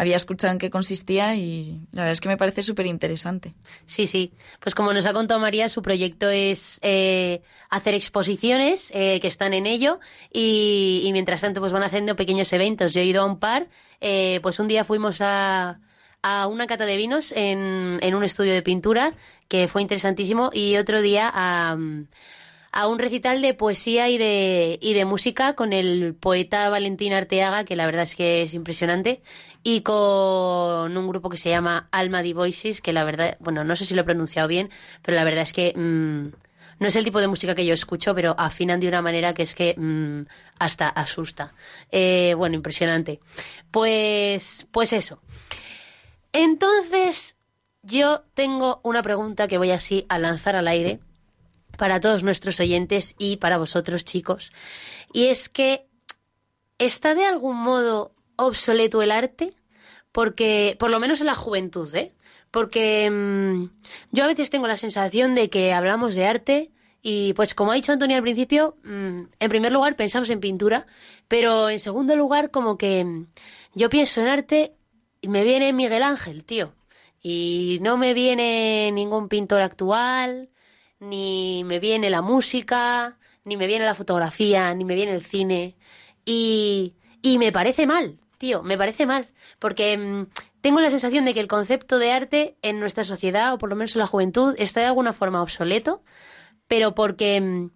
[0.00, 3.52] había escuchado en qué consistía y la verdad es que me parece súper interesante.
[3.84, 4.32] Sí, sí.
[4.58, 9.52] Pues como nos ha contado María, su proyecto es eh, hacer exposiciones eh, que están
[9.52, 10.00] en ello
[10.32, 12.94] y, mientras tanto pues van haciendo pequeños eventos.
[12.94, 13.68] Yo he ido a un par.
[14.00, 15.80] Eh, pues un día fuimos a,
[16.22, 19.12] a una cata de vinos en, en un estudio de pintura
[19.48, 21.76] que fue interesantísimo y otro día a
[22.72, 27.64] a un recital de poesía y de, y de música con el poeta Valentín Arteaga,
[27.64, 29.22] que la verdad es que es impresionante,
[29.62, 33.74] y con un grupo que se llama Alma di Voices, que la verdad, bueno, no
[33.76, 34.70] sé si lo he pronunciado bien,
[35.02, 36.28] pero la verdad es que mmm,
[36.78, 39.42] no es el tipo de música que yo escucho, pero afinan de una manera que
[39.42, 40.22] es que mmm,
[40.58, 41.52] hasta asusta.
[41.90, 43.20] Eh, bueno, impresionante.
[43.70, 45.20] Pues, pues eso.
[46.32, 47.36] Entonces,
[47.82, 51.00] yo tengo una pregunta que voy así a lanzar al aire
[51.80, 54.52] para todos nuestros oyentes y para vosotros, chicos.
[55.14, 55.86] Y es que
[56.76, 59.54] está de algún modo obsoleto el arte,
[60.12, 62.12] porque, por lo menos en la juventud, ¿eh?
[62.50, 63.70] Porque mmm,
[64.12, 67.76] yo a veces tengo la sensación de que hablamos de arte y, pues, como ha
[67.76, 70.84] dicho Antonio al principio, mmm, en primer lugar pensamos en pintura,
[71.28, 73.26] pero en segundo lugar, como que mmm,
[73.72, 74.74] yo pienso en arte
[75.22, 76.74] y me viene Miguel Ángel, tío.
[77.22, 80.50] Y no me viene ningún pintor actual,
[81.00, 85.76] ni me viene la música, ni me viene la fotografía, ni me viene el cine.
[86.24, 89.28] Y, y me parece mal, tío, me parece mal.
[89.58, 90.26] Porque mmm,
[90.60, 93.76] tengo la sensación de que el concepto de arte en nuestra sociedad, o por lo
[93.76, 96.02] menos en la juventud, está de alguna forma obsoleto,
[96.68, 97.40] pero porque...
[97.40, 97.70] Mmm,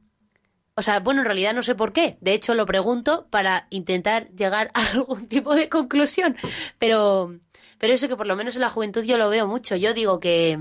[0.76, 2.18] o sea, bueno, en realidad no sé por qué.
[2.20, 6.36] De hecho, lo pregunto para intentar llegar a algún tipo de conclusión.
[6.78, 7.38] Pero,
[7.78, 9.76] pero eso que por lo menos en la juventud yo lo veo mucho.
[9.76, 10.58] Yo digo que,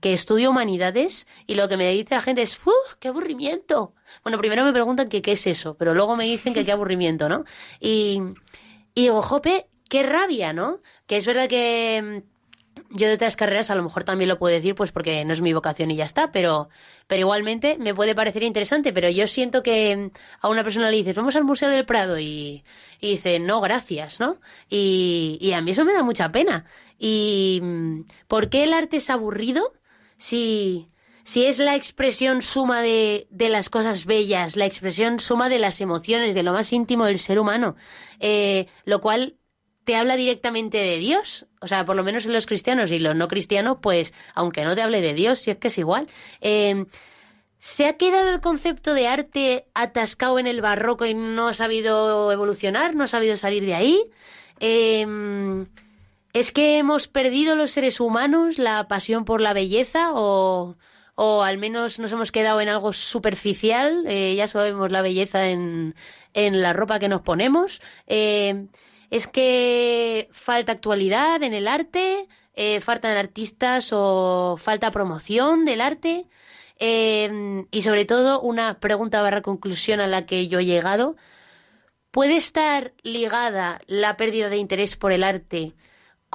[0.00, 3.94] que estudio humanidades y lo que me dice la gente es, ¡uh, qué aburrimiento!
[4.22, 7.44] Bueno, primero me preguntan qué es eso, pero luego me dicen que qué aburrimiento, ¿no?
[7.80, 8.20] Y,
[8.94, 10.80] y digo, jope, qué rabia, ¿no?
[11.06, 12.22] Que es verdad que
[12.90, 15.40] yo de otras carreras a lo mejor también lo puedo decir, pues porque no es
[15.40, 16.68] mi vocación y ya está, pero,
[17.06, 21.14] pero igualmente me puede parecer interesante, pero yo siento que a una persona le dices,
[21.14, 22.64] vamos al Museo del Prado y,
[23.00, 24.38] y dice, no, gracias, ¿no?
[24.68, 26.66] Y, y a mí eso me da mucha pena.
[26.98, 27.62] ¿Y
[28.28, 29.72] por qué el arte es aburrido
[30.18, 30.88] si,
[31.34, 36.34] es la expresión suma de, de las cosas bellas, la expresión suma de las emociones,
[36.34, 37.76] de lo más íntimo del ser humano?
[38.20, 39.36] Eh, lo cual
[39.84, 41.46] te habla directamente de Dios.
[41.60, 44.74] O sea, por lo menos en los cristianos y los no cristianos, pues, aunque no
[44.74, 46.08] te hable de Dios, si es que es igual.
[46.40, 46.86] Eh,
[47.58, 52.30] ¿Se ha quedado el concepto de arte atascado en el barroco y no ha sabido
[52.30, 52.94] evolucionar?
[52.94, 54.10] ¿No ha sabido salir de ahí?
[54.60, 55.06] Eh,
[56.36, 60.76] ¿Es que hemos perdido los seres humanos la pasión por la belleza o,
[61.14, 64.04] o al menos nos hemos quedado en algo superficial?
[64.06, 65.94] Eh, ya sabemos la belleza en,
[66.34, 67.80] en la ropa que nos ponemos.
[68.06, 68.66] Eh,
[69.08, 76.26] es que falta actualidad en el arte, eh, faltan artistas o falta promoción del arte.
[76.78, 81.16] Y sobre todo, una pregunta barra conclusión a la que yo he llegado.
[82.10, 85.72] ¿Puede estar ligada la pérdida de interés por el arte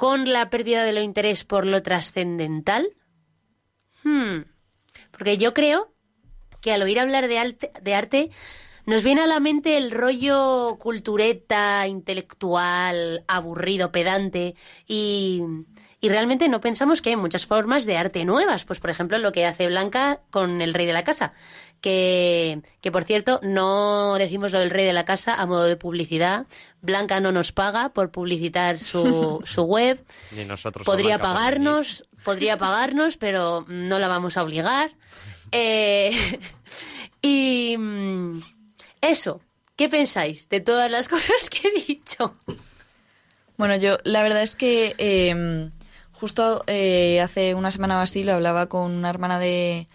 [0.02, 2.88] con la pérdida de lo interés por lo trascendental?
[4.02, 4.40] Hmm.
[5.12, 5.94] Porque yo creo
[6.60, 8.30] que al oír hablar de arte, de arte
[8.84, 14.56] nos viene a la mente el rollo cultureta, intelectual, aburrido, pedante
[14.88, 15.40] y,
[16.02, 18.64] y, realmente no pensamos que hay muchas formas de arte nuevas.
[18.64, 21.32] Pues por ejemplo lo que hace Blanca con el rey de la casa.
[21.80, 25.76] Que, que por cierto no decimos lo del rey de la casa a modo de
[25.76, 26.46] publicidad.
[26.80, 30.04] Blanca no nos paga por publicitar su, su web.
[30.32, 30.84] Ni nosotros.
[30.84, 34.92] Podría Blanca, pagarnos, podría pagarnos, pero no la vamos a obligar.
[35.50, 36.40] Eh,
[37.22, 37.76] y...
[39.02, 39.40] Eso,
[39.74, 42.36] ¿qué pensáis de todas las cosas que he dicho?
[43.56, 45.70] Bueno, yo la verdad es que eh,
[46.22, 49.88] justo eh, hace una semana o así lo hablaba con una hermana de,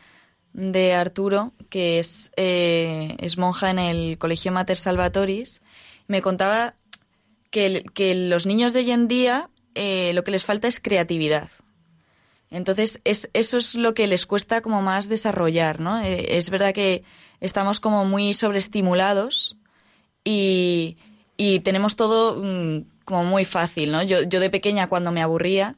[0.52, 5.62] de Arturo, que es, eh, es monja en el Colegio Mater Salvatoris.
[6.08, 6.76] Me contaba
[7.50, 11.50] que, que los niños de hoy en día eh, lo que les falta es creatividad.
[12.50, 16.02] Entonces, es, eso es lo que les cuesta como más desarrollar, ¿no?
[16.02, 17.06] Es verdad que
[17.40, 19.56] estamos como muy sobreestimulados
[20.26, 20.98] y,
[21.38, 24.04] y tenemos todo mm, como muy fácil, ¿no?
[24.04, 25.78] Yo, yo de pequeña cuando me aburría,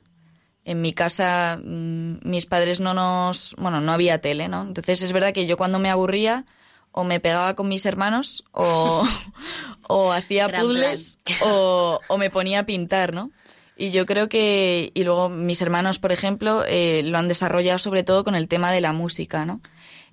[0.66, 4.64] en mi casa mm, mis padres no nos, bueno, no había tele, ¿no?
[4.64, 6.46] Entonces es verdad que yo cuando me aburría
[6.92, 9.08] o me pegaba con mis hermanos o,
[9.88, 13.32] o hacía Gran puzzles o, o me ponía a pintar, ¿no?
[13.78, 18.04] Y yo creo que, y luego mis hermanos, por ejemplo, eh, lo han desarrollado sobre
[18.04, 19.62] todo con el tema de la música, ¿no?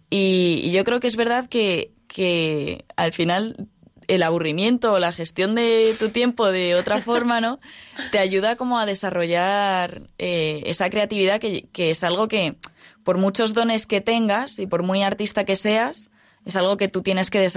[0.08, 3.68] Y, y yo creo que es verdad que, que al final
[4.08, 7.60] el aburrimiento o la gestión de tu tiempo de otra forma, ¿no?
[8.12, 12.56] Te ayuda como a desarrollar eh, esa creatividad que, que es algo que,
[13.04, 16.10] por muchos dones que tengas y por muy artista que seas,
[16.44, 17.48] es algo que tú tienes que,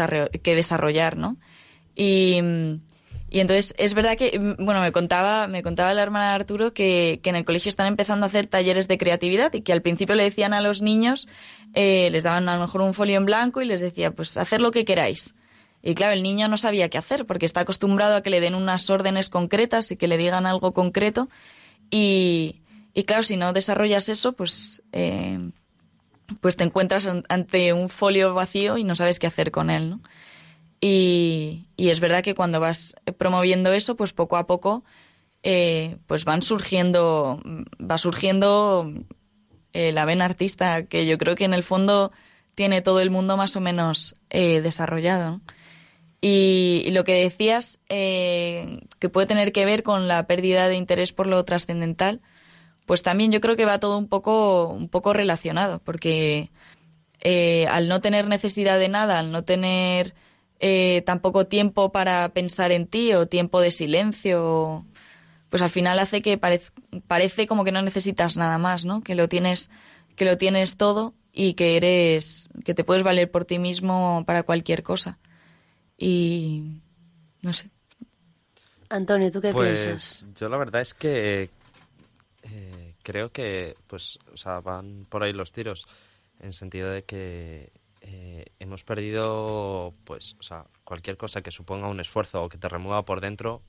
[0.41, 1.37] que desarrollar, ¿no?
[1.95, 2.39] Y,
[3.31, 6.73] y entonces es verdad que, mm, bueno, me contaba, me contaba la hermana de Arturo
[6.73, 9.81] que, que en el colegio están empezando a hacer talleres de creatividad y que al
[9.81, 11.27] principio le decían a los niños,
[11.73, 14.61] eh, les daban a lo mejor un folio en blanco y les decía, pues hacer
[14.61, 15.35] lo que queráis.
[15.81, 18.55] Y claro, el niño no sabía qué hacer porque está acostumbrado a que le den
[18.55, 21.29] unas órdenes concretas y que le digan algo concreto.
[21.89, 22.61] Y,
[22.93, 25.39] y claro, si no desarrollas eso, pues, eh,
[26.41, 29.89] pues te encuentras an- ante un folio vacío y no sabes qué hacer con él,
[29.91, 30.01] ¿no?
[30.81, 34.83] Y, y es verdad que cuando vas promoviendo eso, pues poco a poco,
[35.43, 37.41] eh, pues van surgiendo,
[37.79, 38.91] va surgiendo
[39.73, 42.11] eh, la vena artista, que yo creo que en el fondo
[42.55, 45.41] tiene todo el mundo más o menos eh, desarrollado.
[46.21, 51.13] Y, lo que decías, eh, que puede tener que ver con la pérdida de interés
[51.13, 52.21] por lo trascendental,
[52.85, 56.51] pues también yo creo que va todo un poco, un poco relacionado, porque
[57.21, 60.15] eh, al no tener necesidad de nada, al no tener
[60.59, 64.85] eh, tampoco tiempo para pensar en ti o tiempo de silencio,
[65.49, 66.71] pues al final hace que parez-
[67.07, 69.01] parece como que no necesitas nada más, ¿no?
[69.01, 69.69] Que lo tienes,
[70.15, 74.43] que lo tienes todo y que eres, que te puedes valer por ti mismo para
[74.43, 75.19] cualquier cosa.
[76.01, 76.81] Y
[77.41, 77.69] no sé.
[78.89, 80.27] Antonio, ¿tú qué pues piensas?
[80.33, 81.49] yo la verdad es que
[82.43, 85.87] eh, creo que pues o sea van por ahí los tiros
[86.39, 91.99] en sentido de que eh, hemos perdido pues o sea cualquier cosa que suponga un
[91.99, 93.61] esfuerzo o que te remueva por dentro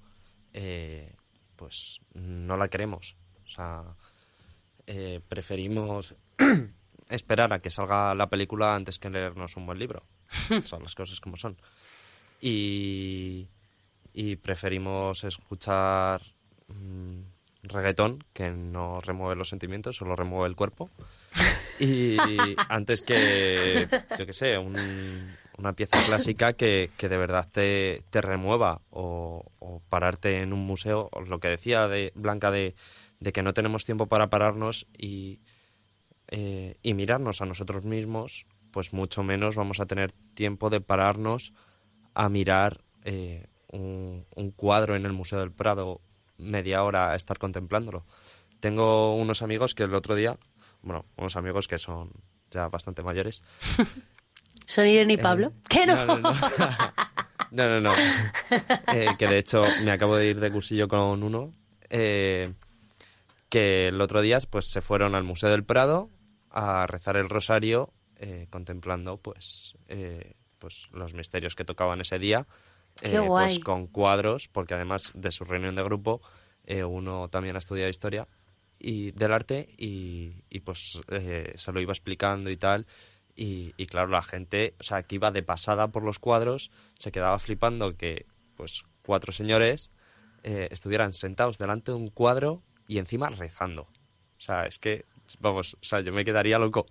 [0.53, 1.15] eh,
[1.57, 3.83] pues no la queremos o sea
[4.87, 6.15] eh, preferimos
[7.09, 10.05] esperar a que salga la película antes que leernos un buen libro
[10.65, 11.57] son las cosas como son
[12.41, 13.49] y,
[14.13, 16.23] y preferimos escuchar
[16.69, 17.21] mm,
[17.65, 20.91] reggaetón que no remueve los sentimientos, solo remueve el cuerpo.
[21.79, 28.03] Y antes que, yo qué sé, un- una pieza clásica que, que de verdad te,
[28.11, 32.75] te remueva o, o pararte en un museo, lo que decía de Blanca de,
[33.21, 35.41] de que no tenemos tiempo para pararnos y,
[36.29, 41.53] eh, y mirarnos a nosotros mismos, pues mucho menos vamos a tener tiempo de pararnos
[42.15, 46.01] a mirar eh, un, un cuadro en el Museo del Prado
[46.39, 48.05] media hora a estar contemplándolo.
[48.61, 50.39] Tengo unos amigos que el otro día,
[50.83, 52.11] bueno, unos amigos que son
[52.51, 53.43] ya bastante mayores.
[54.67, 55.53] ¿Son Irene y eh, Pablo?
[55.69, 55.95] ¿Qué no?
[56.05, 56.35] No, no, no.
[57.53, 57.93] No, no, no.
[58.95, 61.53] Eh, que de hecho me acabo de ir de cursillo con uno.
[61.89, 62.53] eh,
[63.49, 66.09] que el otro día pues se fueron al Museo del Prado
[66.51, 72.47] a rezar el rosario eh, contemplando pues eh, pues los misterios que tocaban ese día
[73.03, 76.21] eh, pues con cuadros porque además de su reunión de grupo
[76.67, 78.29] eh, uno también ha estudiado historia
[78.79, 82.87] y del arte y, y, pues eh, se lo iba explicando y tal.
[83.37, 87.13] Y, y claro la gente o sea que iba de pasada por los cuadros se
[87.13, 88.27] quedaba flipando que
[88.57, 89.91] pues cuatro señores
[90.43, 93.83] estuvieran sentados delante de un cuadro y encima rezando.
[93.83, 95.05] O sea es que
[95.39, 96.87] vamos o sea yo me quedaría loco.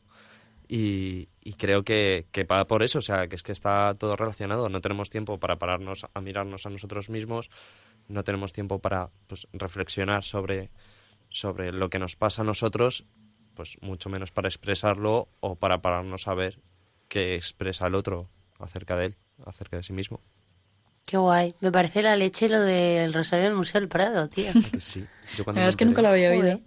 [0.67, 4.15] Y, y creo que, que va por eso, o sea, que es que está todo
[4.15, 4.69] relacionado.
[4.69, 7.49] No tenemos tiempo para pararnos a mirarnos a nosotros mismos,
[8.07, 10.69] no tenemos tiempo para pues, reflexionar sobre,
[11.29, 13.05] sobre lo que nos pasa a nosotros,
[13.55, 16.59] pues mucho menos para expresarlo o para pararnos a ver
[17.07, 18.29] qué expresa el otro
[18.59, 20.21] acerca de él, acerca de sí mismo.
[21.07, 21.55] Qué guay.
[21.61, 24.51] Me parece la leche lo del Rosario en el Museo del Prado, tío.
[24.51, 25.03] ¿A que sí?
[25.35, 26.59] Yo cuando La verdad es que nunca lo había oído.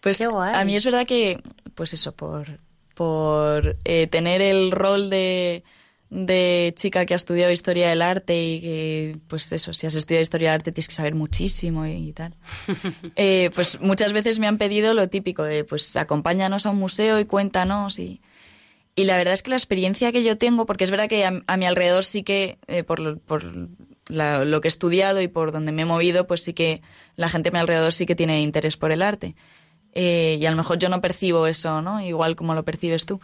[0.00, 0.54] Pues Qué guay.
[0.54, 1.38] a mí es verdad que,
[1.74, 2.60] pues eso, por,
[3.00, 5.64] por eh, tener el rol de,
[6.10, 10.20] de chica que ha estudiado historia del arte y que, pues eso, si has estudiado
[10.20, 12.36] historia del arte tienes que saber muchísimo y, tal.
[13.16, 17.18] Eh, pues muchas veces me han pedido lo típico de, pues acompáñanos a un museo
[17.18, 18.20] y cuéntanos y...
[18.96, 21.56] Y la verdad es que la experiencia que yo tengo, porque es verdad que a,
[21.56, 25.72] mi alrededor sí que, eh, por, lo, por lo que he estudiado y por donde
[25.72, 26.82] me he movido, pues sí que
[27.16, 29.36] la gente a mi alrededor sí que tiene interés por el arte.
[29.94, 32.00] Eh, y a lo mejor yo no percibo eso, ¿no?
[32.00, 33.20] Igual como lo percibes tú.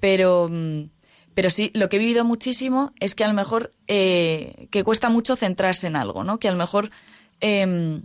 [0.00, 0.84] Pero, mm,
[1.34, 5.08] pero sí, lo que he vivido muchísimo es que a lo mejor eh, que cuesta
[5.08, 6.38] mucho centrarse en algo, ¿no?
[6.38, 6.90] Que a lo mejor
[7.40, 8.02] em,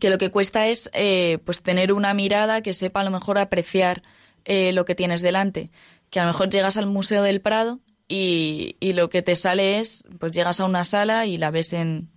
[0.00, 3.38] que lo que cuesta es eh, pues tener una mirada que sepa a lo mejor
[3.38, 4.02] apreciar
[4.44, 5.70] lo que tienes delante.
[6.10, 7.78] Que a lo mejor llegas al Museo del Prado
[8.08, 11.72] y, y lo que te sale es, pues llegas a una sala y la ves
[11.72, 12.10] en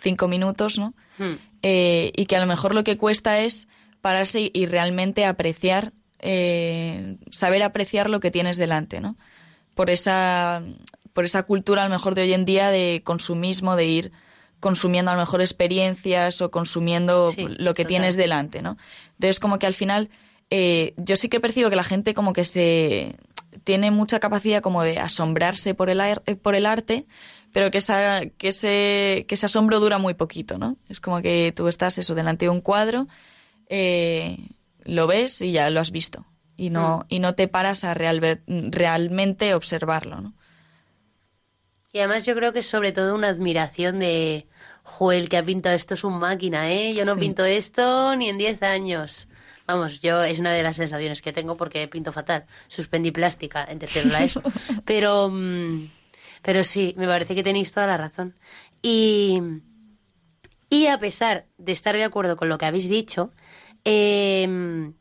[0.00, 0.94] cinco minutos, ¿no?
[1.18, 1.34] Hmm.
[1.62, 3.68] y que a lo mejor lo que cuesta es
[4.02, 9.16] pararse y realmente apreciar, eh, saber apreciar lo que tienes delante, ¿no?
[9.74, 10.62] Por esa,
[11.14, 14.12] por esa cultura a lo mejor de hoy en día de consumismo, de ir
[14.60, 18.76] consumiendo a lo mejor experiencias o consumiendo lo que tienes delante, ¿no?
[19.14, 20.10] Entonces como que al final
[20.50, 23.16] eh, yo sí que percibo que la gente como que se
[23.64, 26.00] tiene mucha capacidad como de asombrarse por el,
[26.42, 27.06] por el arte,
[27.52, 30.76] pero que, esa, que, ese, que ese asombro dura muy poquito, ¿no?
[30.88, 33.08] Es como que tú estás eso delante de un cuadro
[33.74, 34.36] eh,
[34.84, 36.26] lo ves y ya lo has visto.
[36.56, 37.04] Y no, mm.
[37.08, 40.34] y no te paras a realmente observarlo, ¿no?
[41.94, 44.46] Y además yo creo que es sobre todo una admiración de,
[44.82, 46.92] Joel, que ha pintado esto es un máquina, ¿eh?
[46.94, 49.26] Yo no pinto esto ni en 10 años.
[49.66, 52.44] Vamos, yo es una de las sensaciones que tengo porque pinto fatal.
[52.68, 54.42] Suspendí plástica en tercero la ESO.
[54.84, 55.90] Pero, mm,
[56.42, 58.34] pero sí, me parece que tenéis toda la razón.
[58.82, 59.40] Y,
[60.68, 63.32] y a pesar de estar de acuerdo con lo que habéis dicho,
[63.84, 64.92] eh,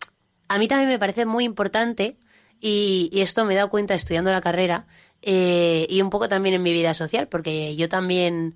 [0.47, 2.17] a mí también me parece muy importante,
[2.59, 4.85] y, esto me he dado cuenta estudiando la carrera,
[5.21, 8.55] eh, y un poco también en mi vida social, porque yo también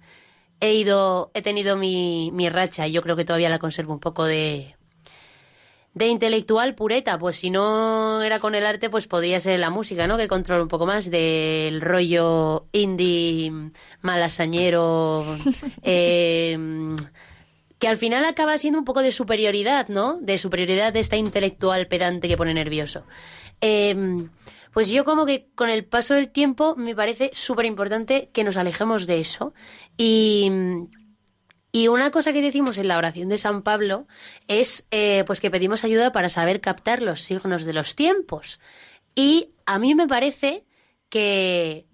[0.60, 4.00] he ido, he tenido mi, mi racha, y yo creo que todavía la conservo un
[4.00, 4.76] poco de,
[5.96, 10.08] de intelectual pureta, pues si no era con el arte, pues podría ser la música,
[10.08, 10.18] ¿no?
[10.18, 13.52] Que controla un poco más del rollo indie,
[14.02, 15.26] malasañero,
[15.84, 16.58] eh,
[17.86, 20.20] que al final acaba siendo un poco de superioridad, ¿no?
[20.20, 23.06] De superioridad de esta intelectual pedante que pone nervioso.
[23.62, 24.32] Em,
[24.74, 28.58] pues yo como que con el paso del tiempo me parece súper importante que nos
[28.58, 29.54] alejemos de eso.
[29.98, 30.50] Y,
[31.88, 34.08] una cosa que decimos en la oración de San Pablo
[34.48, 38.60] es eh, pues que pedimos ayuda para saber captar los signos de los tiempos.
[39.14, 40.66] Y a mí me parece
[41.10, 41.86] que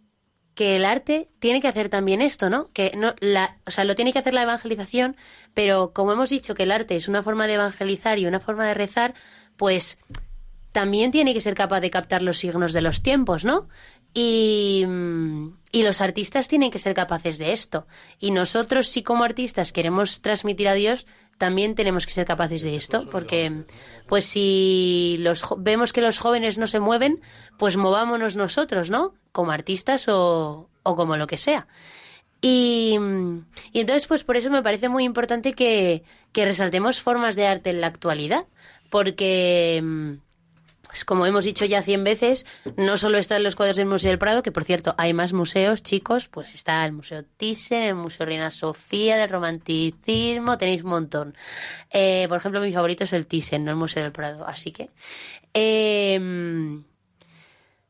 [0.61, 2.69] que el arte tiene que hacer también esto, ¿no?
[2.71, 5.17] Que no la, o sea, lo tiene que hacer la evangelización,
[5.55, 8.67] pero como hemos dicho que el arte es una forma de evangelizar y una forma
[8.67, 9.15] de rezar,
[9.57, 9.97] pues
[10.71, 13.69] también tiene que ser capaz de captar los signos de los tiempos, ¿no?
[14.13, 14.85] Y,
[15.71, 17.87] y, los artistas tienen que ser capaces de esto.
[18.19, 21.07] Y nosotros, si como artistas queremos transmitir a Dios,
[21.39, 23.63] también tenemos que ser capaces de esto, porque
[24.07, 27.19] pues si los vemos que los jóvenes no se mueven,
[27.57, 29.15] pues movámonos nosotros, ¿no?
[29.31, 31.67] Como artistas o, o como lo que sea.
[32.41, 32.97] Y,
[33.71, 37.69] y, entonces, pues por eso me parece muy importante que, que resaltemos formas de arte
[37.69, 38.45] en la actualidad,
[38.89, 40.17] porque
[40.91, 44.19] pues como hemos dicho ya cien veces, no solo están los cuadros del Museo del
[44.19, 48.25] Prado, que por cierto hay más museos, chicos, pues está el Museo Thyssen, el Museo
[48.25, 51.37] Reina Sofía del Romanticismo, tenéis un montón.
[51.91, 54.89] Eh, por ejemplo, mi favorito es el Thyssen, no el Museo del Prado, así que...
[55.53, 56.19] Eh,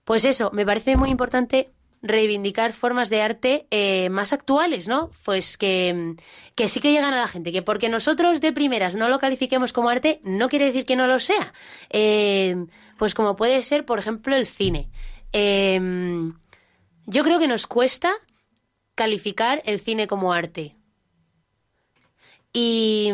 [0.03, 1.71] pues eso, me parece muy importante
[2.03, 5.11] reivindicar formas de arte eh, más actuales, ¿no?
[5.23, 6.15] Pues que,
[6.55, 9.71] que, sí que llegan a la gente, que porque nosotros de primeras no lo califiquemos
[9.71, 11.53] como arte, no quiere decir que no lo sea.
[11.89, 12.55] Eh,
[12.97, 14.89] pues como puede ser, por ejemplo, el cine.
[15.31, 15.79] Eh,
[17.05, 18.11] yo creo que nos cuesta
[18.95, 20.75] calificar el cine como arte.
[22.53, 23.11] Y,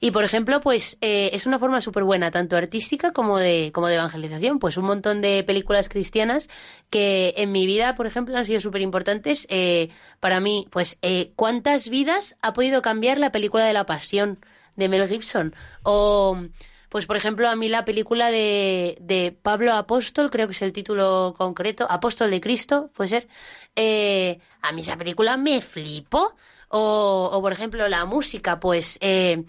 [0.00, 3.88] y por ejemplo, pues eh, es una forma súper buena, tanto artística como de, como
[3.88, 4.58] de evangelización.
[4.58, 6.48] Pues un montón de películas cristianas
[6.90, 9.46] que en mi vida, por ejemplo, han sido súper importantes.
[9.50, 9.88] Eh,
[10.20, 14.38] para mí, pues, eh, ¿cuántas vidas ha podido cambiar la película de la pasión
[14.76, 15.54] de Mel Gibson?
[15.82, 16.38] O,
[16.88, 20.72] pues, por ejemplo, a mí la película de, de Pablo Apóstol, creo que es el
[20.72, 23.28] título concreto, Apóstol de Cristo, puede ser.
[24.62, 26.34] a mí esa película me flipó.
[26.68, 29.44] O, o por ejemplo, la música, pues eh,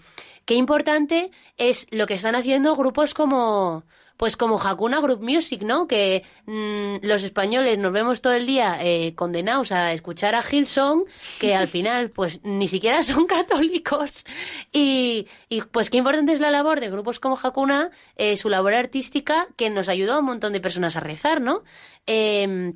[0.48, 3.84] qué importante es lo que están haciendo grupos como
[4.16, 5.86] pues como Hakuna Group Music, ¿no?
[5.86, 11.04] Que mm, los españoles nos vemos todo el día eh, condenados a escuchar a Hillsong,
[11.38, 14.24] que al final pues ni siquiera son católicos.
[14.72, 18.72] Y, y pues qué importante es la labor de grupos como Hakuna, eh, su labor
[18.72, 21.62] artística, que nos ayuda a un montón de personas a rezar, ¿no?
[22.06, 22.72] Eh,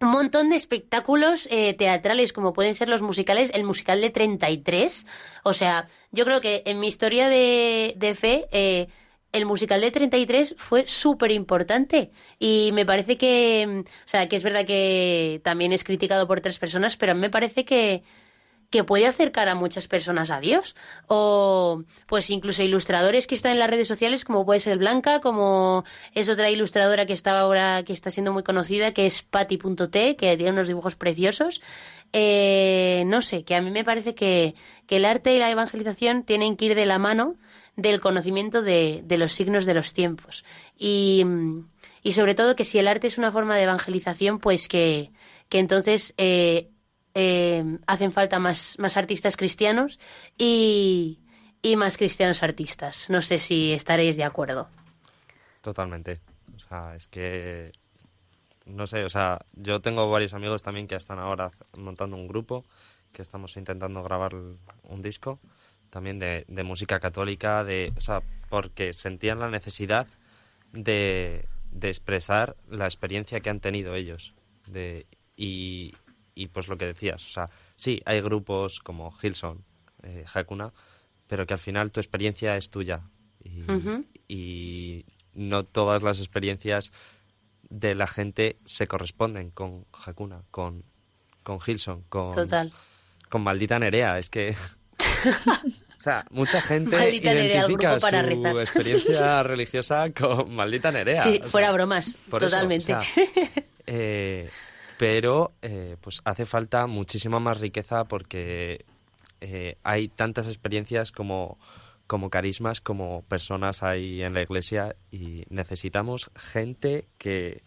[0.00, 5.06] un montón de espectáculos eh, teatrales, como pueden ser los musicales, el musical de 33.
[5.42, 8.88] O sea, yo creo que en mi historia de, de fe, eh,
[9.32, 12.10] el musical de 33 fue súper importante.
[12.38, 16.40] Y me parece que, mm, o sea, que es verdad que también es criticado por
[16.40, 18.02] tres personas, pero a mí me parece que,
[18.70, 20.76] que puede acercar a muchas personas a Dios.
[21.06, 25.84] O pues incluso ilustradores que están en las redes sociales, como puede ser Blanca, como
[26.12, 30.36] es otra ilustradora que está ahora, que está siendo muy conocida, que es Patti.t, que
[30.36, 31.60] tiene unos dibujos preciosos.
[32.12, 34.54] Eh, no sé, que a mí me parece que,
[34.86, 37.36] que el arte y la evangelización tienen que ir de la mano
[37.76, 40.44] del conocimiento de, de los signos de los tiempos.
[40.78, 41.24] Y,
[42.02, 45.10] y sobre todo que si el arte es una forma de evangelización, pues que,
[45.48, 46.68] que entonces eh,
[47.18, 49.98] eh, hacen falta más, más artistas cristianos
[50.36, 51.18] y,
[51.62, 53.08] y más cristianos artistas.
[53.08, 54.68] No sé si estaréis de acuerdo.
[55.62, 56.18] Totalmente.
[56.54, 57.72] O sea, es que
[58.66, 62.64] no sé, o sea, yo tengo varios amigos también que están ahora montando un grupo,
[63.12, 65.40] que estamos intentando grabar un disco
[65.88, 70.06] también de, de música católica, de, o sea, porque sentían la necesidad
[70.72, 74.34] de, de expresar la experiencia que han tenido ellos.
[74.66, 75.06] De,
[75.36, 75.94] y,
[76.36, 79.64] y pues lo que decías, o sea, sí, hay grupos como Hilson,
[80.02, 80.72] eh, Hakuna,
[81.26, 83.00] pero que al final tu experiencia es tuya.
[84.28, 86.92] Y, no todas las experiencias
[87.68, 90.84] de la gente se corresponden con Hakuna, con,
[91.42, 92.72] con Hilson, con, Total.
[93.28, 94.18] con Maldita Nerea.
[94.18, 94.54] Es que.
[95.98, 98.56] o sea, mucha gente Maldita Nerea, identifica grupo para su rezar.
[98.60, 101.22] experiencia religiosa con Maldita Nerea.
[101.22, 102.94] Sí, o fuera sea, bromas, eso, totalmente.
[102.94, 103.22] o sea,
[103.86, 104.50] eh,
[104.98, 108.84] pero eh, pues hace falta muchísima más riqueza porque
[109.40, 111.58] eh, hay tantas experiencias como,
[112.06, 117.62] como carismas, como personas hay en la iglesia y necesitamos gente que,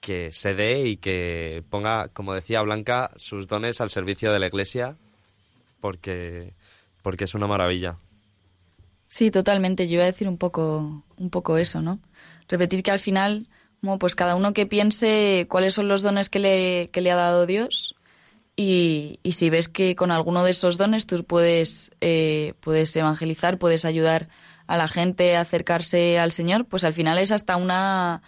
[0.00, 4.46] que se dé y que ponga, como decía Blanca, sus dones al servicio de la
[4.46, 4.96] iglesia
[5.80, 6.54] porque,
[7.02, 7.98] porque es una maravilla.
[9.06, 9.86] Sí, totalmente.
[9.86, 12.00] Yo iba a decir un poco, un poco eso, ¿no?
[12.48, 13.48] Repetir que al final,
[13.84, 17.16] bueno, pues cada uno que piense cuáles son los dones que le, que le ha
[17.16, 17.94] dado Dios
[18.56, 23.58] y, y si ves que con alguno de esos dones tú puedes, eh, puedes evangelizar,
[23.58, 24.28] puedes ayudar
[24.66, 28.22] a la gente a acercarse al Señor, pues al final es hasta una,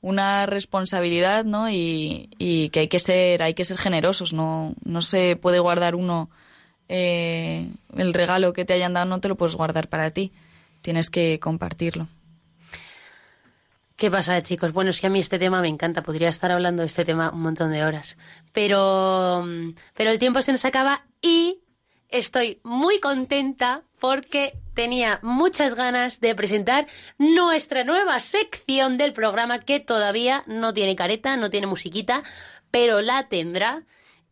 [0.00, 1.68] una responsabilidad, ¿no?
[1.68, 5.94] Y, y que hay que ser, hay que ser generosos, no, no se puede guardar
[5.94, 6.30] uno
[6.88, 10.32] eh, el regalo que te hayan dado, no te lo puedes guardar para ti,
[10.80, 12.08] tienes que compartirlo.
[13.96, 14.72] ¿Qué pasa, chicos?
[14.72, 16.02] Bueno, es que a mí este tema me encanta.
[16.02, 18.16] Podría estar hablando de este tema un montón de horas.
[18.52, 21.60] Pero, mm, pero el tiempo se nos acaba y
[22.08, 26.86] estoy muy contenta porque tenía muchas ganas de presentar
[27.18, 32.22] nuestra nueva sección del programa que todavía no tiene careta, no tiene musiquita,
[32.70, 33.84] pero la tendrá.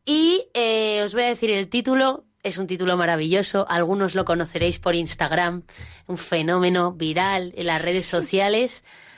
[0.04, 2.24] Y eh, os voy a decir el título.
[2.42, 3.66] Es un título maravilloso.
[3.68, 5.64] Algunos lo conoceréis por Instagram.
[6.06, 8.82] Un fenómeno viral en las redes sociales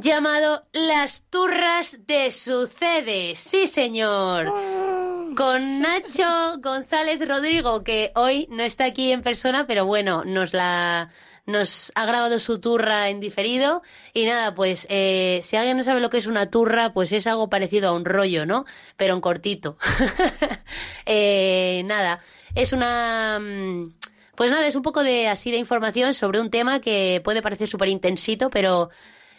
[0.00, 3.34] llamado Las Turras de Sucede.
[3.34, 4.46] Sí, señor.
[5.36, 11.10] Con Nacho González Rodrigo, que hoy no está aquí en persona, pero bueno, nos la
[11.46, 13.82] nos ha grabado su turra en diferido.
[14.12, 17.26] Y nada, pues eh, si alguien no sabe lo que es una turra, pues es
[17.26, 18.64] algo parecido a un rollo, ¿no?
[18.96, 19.76] Pero en cortito.
[21.06, 22.20] Eh, nada,
[22.54, 23.38] es una...
[23.40, 23.94] mm,
[24.36, 27.68] Pues nada, es un poco de así de información sobre un tema que puede parecer
[27.68, 28.90] súper intensito, pero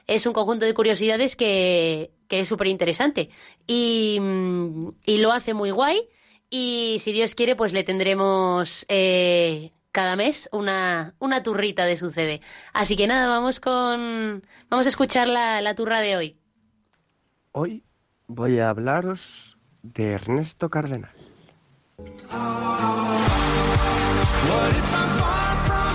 [0.07, 3.29] es un conjunto de curiosidades que, que es súper interesante.
[3.67, 6.07] Y, mm, y lo hace muy guay.
[6.49, 12.41] Y si Dios quiere, pues le tendremos eh, cada mes una, una turrita de sucede.
[12.73, 14.43] Así que nada, vamos con.
[14.69, 16.37] Vamos a escuchar la, la turra de hoy.
[17.53, 17.83] Hoy
[18.27, 21.11] voy a hablaros de Ernesto Cardenal.
[24.47, 25.90] What if I'm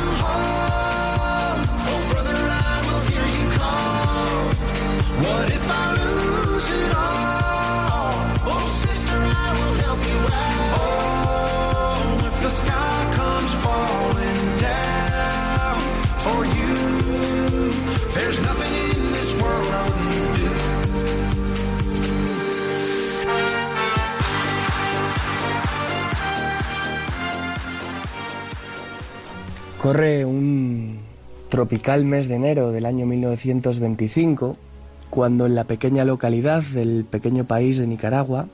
[29.86, 30.98] Corre un
[31.48, 34.56] tropical mes de enero del año 1925,
[35.10, 38.48] cuando en la pequeña localidad del pequeño país de Nicaragua,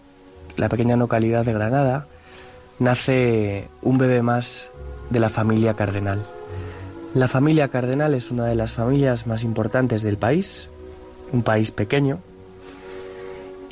[0.58, 2.06] la pequeña localidad de Granada,
[2.78, 4.70] nace un bebé más
[5.08, 6.22] de la familia Cardenal.
[7.14, 10.68] La familia Cardenal es una de las familias más importantes del país,
[11.32, 12.18] un país pequeño,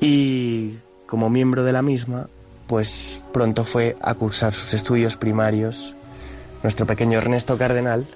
[0.01, 2.29] Y como miembro de la misma,
[2.67, 5.95] pues pronto fue a cursar sus estudios primarios
[6.63, 8.07] nuestro pequeño Ernesto Cardenal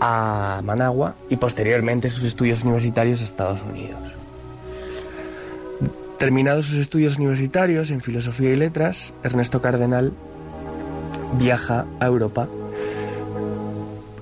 [0.00, 4.00] a Managua y posteriormente sus estudios universitarios a Estados Unidos.
[6.18, 10.12] Terminados sus estudios universitarios en filosofía y letras, Ernesto Cardenal
[11.38, 12.48] viaja a Europa.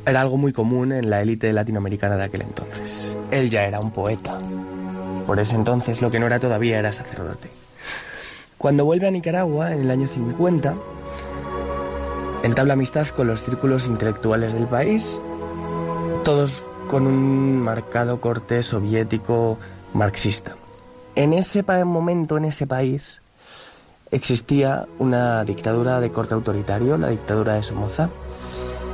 [0.07, 3.17] Era algo muy común en la élite latinoamericana de aquel entonces.
[3.31, 4.39] Él ya era un poeta.
[5.27, 7.51] Por ese entonces lo que no era todavía era sacerdote.
[8.57, 10.75] Cuando vuelve a Nicaragua en el año 50,
[12.43, 15.21] entabla amistad con los círculos intelectuales del país,
[16.25, 19.59] todos con un marcado corte soviético
[19.93, 20.57] marxista.
[21.15, 23.21] En ese momento, en ese país,
[24.11, 28.09] existía una dictadura de corte autoritario, la dictadura de Somoza.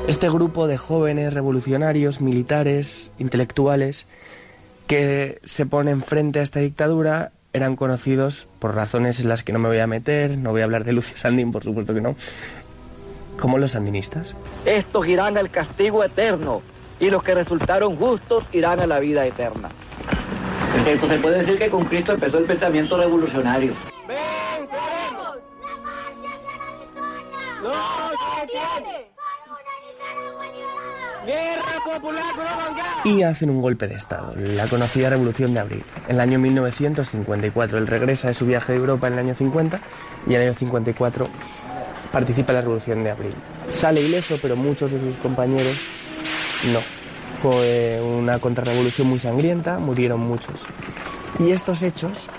[0.09, 4.07] Este grupo de jóvenes revolucionarios, militares, intelectuales,
[4.87, 9.61] que se ponen frente a esta dictadura eran conocidos por razones en las que no
[9.61, 12.17] me voy a meter, no voy a hablar de Lucio Sandin, por supuesto que no,
[13.39, 14.35] como los sandinistas.
[14.65, 16.63] Estos irán al castigo eterno
[17.01, 19.69] y los que resultaron justos irán a la vida eterna.
[20.73, 23.75] Perfecto, se puede decir que con Cristo empezó el pensamiento revolucionario.
[33.05, 35.85] y hacen un golpe de Estado, la conocida Revolución de Abril.
[36.09, 39.81] En el año 1954 él regresa de su viaje de Europa en el año 50
[40.27, 41.29] y en el año 54
[42.15, 43.35] participa en la Revolución de Abril.
[43.71, 45.81] Sale ileso, pero muchos de sus compañeros
[46.73, 46.79] no.
[47.43, 50.65] Fue una contrarrevolución muy sangrienta, murieron muchos.
[51.41, 52.31] Y estos hechos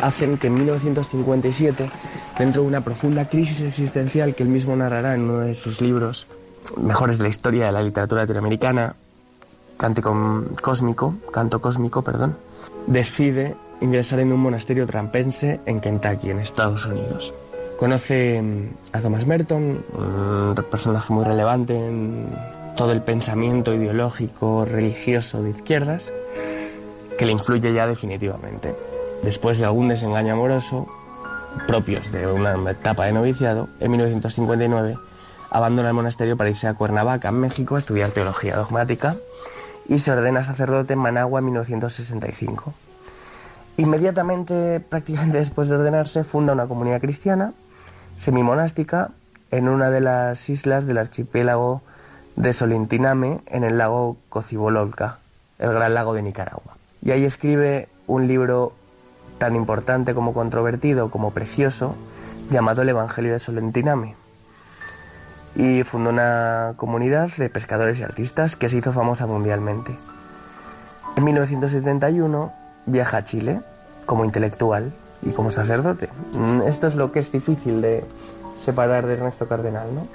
[0.00, 1.90] hacen que en 1957,
[2.36, 6.26] dentro de una profunda crisis existencial que él mismo narrará en uno de sus libros
[6.76, 8.96] mejores de la historia de la literatura latinoamericana,
[9.76, 12.36] Cántico Cósmico, Canto Cósmico, perdón,
[12.88, 17.32] decide ingresar en un monasterio trampense en Kentucky, en Estados Unidos.
[17.82, 22.28] Conoce mm, a Thomas Merton, un personaje muy relevante en
[22.76, 26.12] todo el pensamiento ideológico religioso de izquierdas,
[27.18, 28.72] que le influye ya definitivamente.
[29.24, 30.86] Después de algún desengaño amoroso,
[31.66, 34.96] propios de una etapa de noviciado, en 1959
[35.50, 39.16] abandona el monasterio para irse a Cuernavaca, en México, a estudiar teología dogmática
[39.88, 42.74] y se ordena sacerdote en Managua en 1965.
[43.76, 47.54] Inmediatamente, prácticamente después de ordenarse, funda una comunidad cristiana
[48.16, 49.10] semimonástica
[49.50, 51.82] en una de las islas del archipiélago
[52.36, 55.18] de Solintiname, en el lago Cocibololca,
[55.58, 56.76] el gran lago de Nicaragua.
[57.02, 58.72] Y ahí escribe un libro
[59.38, 61.96] tan importante como controvertido, como precioso,
[62.50, 64.14] llamado El Evangelio de Solintiname.
[65.54, 69.96] Y fundó una comunidad de pescadores y artistas que se hizo famosa mundialmente.
[71.16, 72.52] En 1971
[72.86, 73.60] viaja a Chile
[74.06, 74.92] como intelectual
[75.22, 76.08] y como sacerdote.
[76.36, 78.04] Mm, Esto es lo que es difícil de
[78.58, 80.06] separar de Ernesto Cardenal, ¿no?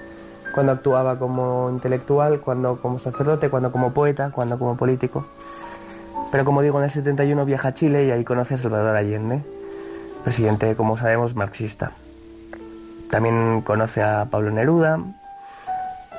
[0.54, 5.26] Cuando actuaba como intelectual, cuando como sacerdote, cuando como poeta, cuando como político.
[6.32, 9.44] Pero como digo, en el 71 viaja a Chile y ahí conoce a Salvador Allende,
[10.24, 11.92] presidente, como sabemos, marxista.
[13.10, 15.00] También conoce a Pablo Neruda,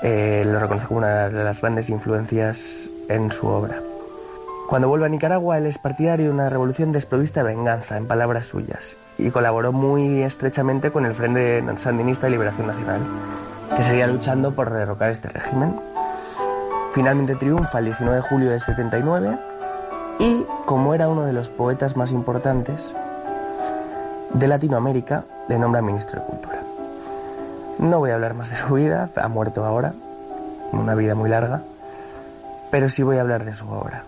[0.02, 3.82] eh, lo reconoce como una de las grandes influencias en su obra.
[4.68, 8.44] Cuando vuelve a Nicaragua, él es partidario de una revolución desprovista de venganza, en palabras
[8.44, 13.00] suyas, y colaboró muy estrechamente con el Frente Sandinista de Liberación Nacional,
[13.74, 15.74] que seguía luchando por derrocar este régimen.
[16.92, 19.38] Finalmente triunfa el 19 de julio del 79
[20.18, 22.94] y, como era uno de los poetas más importantes
[24.34, 26.58] de Latinoamérica, le nombra ministro de Cultura.
[27.78, 29.94] No voy a hablar más de su vida, ha muerto ahora,
[30.72, 31.62] una vida muy larga,
[32.70, 34.04] pero sí voy a hablar de su obra.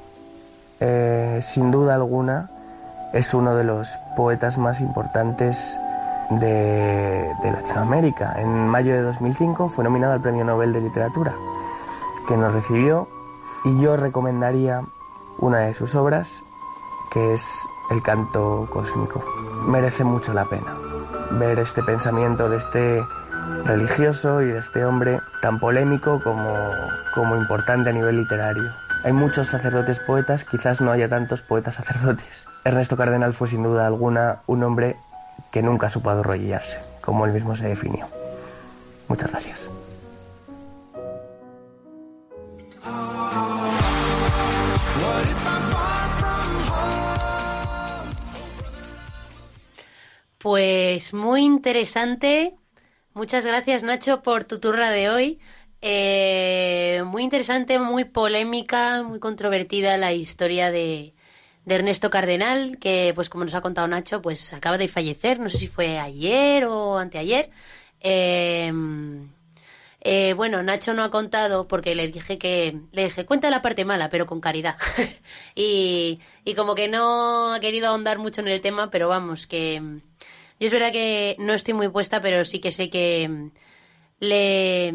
[0.81, 2.51] Eh, sin duda alguna,
[3.13, 5.77] es uno de los poetas más importantes
[6.31, 8.35] de, de Latinoamérica.
[8.39, 11.35] En mayo de 2005 fue nominado al Premio Nobel de Literatura,
[12.27, 13.09] que nos recibió,
[13.65, 14.83] y yo recomendaría
[15.39, 16.43] una de sus obras,
[17.13, 17.43] que es
[17.91, 19.23] El canto cósmico.
[19.67, 20.77] Merece mucho la pena
[21.33, 23.07] ver este pensamiento de este
[23.65, 26.53] religioso y de este hombre tan polémico como,
[27.15, 28.71] como importante a nivel literario.
[29.03, 32.47] Hay muchos sacerdotes poetas, quizás no haya tantos poetas sacerdotes.
[32.65, 34.97] Ernesto Cardenal fue sin duda alguna un hombre
[35.51, 38.07] que nunca supo arrodillarse, como él mismo se definió.
[39.09, 39.65] Muchas gracias.
[50.39, 52.55] Pues muy interesante.
[53.13, 55.41] Muchas gracias, Nacho, por tu turra de hoy.
[55.83, 61.15] Eh, muy interesante, muy polémica, muy controvertida la historia de,
[61.65, 65.49] de Ernesto Cardenal, que pues como nos ha contado Nacho, pues acaba de fallecer, no
[65.49, 67.51] sé si fue ayer o anteayer.
[68.01, 68.73] Eh,
[70.03, 73.85] eh, bueno, Nacho no ha contado porque le dije que le dije cuenta la parte
[73.85, 74.77] mala, pero con caridad.
[75.55, 79.81] y, y como que no ha querido ahondar mucho en el tema, pero vamos, que
[80.61, 83.51] yo es verdad que no estoy muy puesta, pero sí que sé que
[84.21, 84.93] le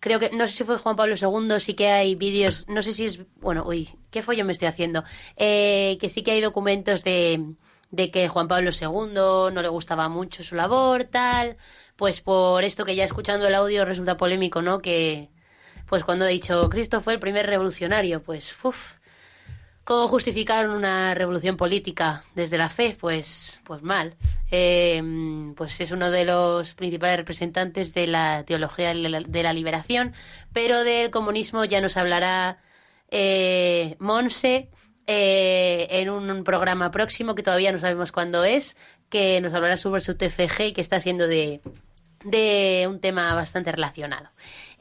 [0.00, 2.92] creo que no sé si fue Juan Pablo II, sí que hay vídeos, no sé
[2.92, 5.04] si es bueno, uy, qué follo me estoy haciendo,
[5.36, 7.54] eh, que sí que hay documentos de
[7.90, 11.56] de que Juan Pablo II no le gustaba mucho su labor, tal.
[11.96, 14.80] Pues por esto que ya escuchando el audio resulta polémico, ¿no?
[14.80, 15.30] Que,
[15.86, 18.97] pues cuando he dicho Cristo fue el primer revolucionario, pues, uff,
[19.88, 22.94] ¿cómo justificar una revolución política desde la fe?
[23.00, 24.16] Pues, pues mal.
[24.50, 25.02] Eh,
[25.56, 30.12] pues es uno de los principales representantes de la teología de la liberación,
[30.52, 32.58] pero del comunismo ya nos hablará
[33.10, 34.68] eh, Monse.
[35.06, 38.76] Eh, en un programa próximo que todavía no sabemos cuándo es,
[39.08, 41.62] que nos hablará sobre su TFG y que está siendo de,
[42.24, 44.28] de un tema bastante relacionado.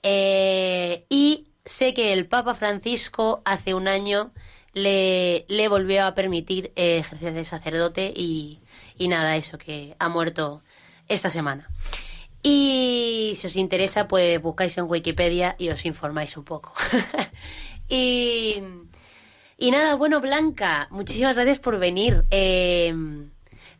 [0.03, 4.33] Eh, y sé que el Papa Francisco hace un año
[4.73, 8.59] le, volvió a permitir eh, ejercer de sacerdote y,
[8.99, 10.61] nada, eso que ha muerto
[11.07, 11.69] esta semana.
[12.43, 16.73] Y si os interesa, pues buscáis en Wikipedia y os informáis un poco.
[17.89, 18.61] y,
[19.57, 22.23] y nada, bueno, Blanca, muchísimas gracias por venir.
[22.29, 22.93] Eh,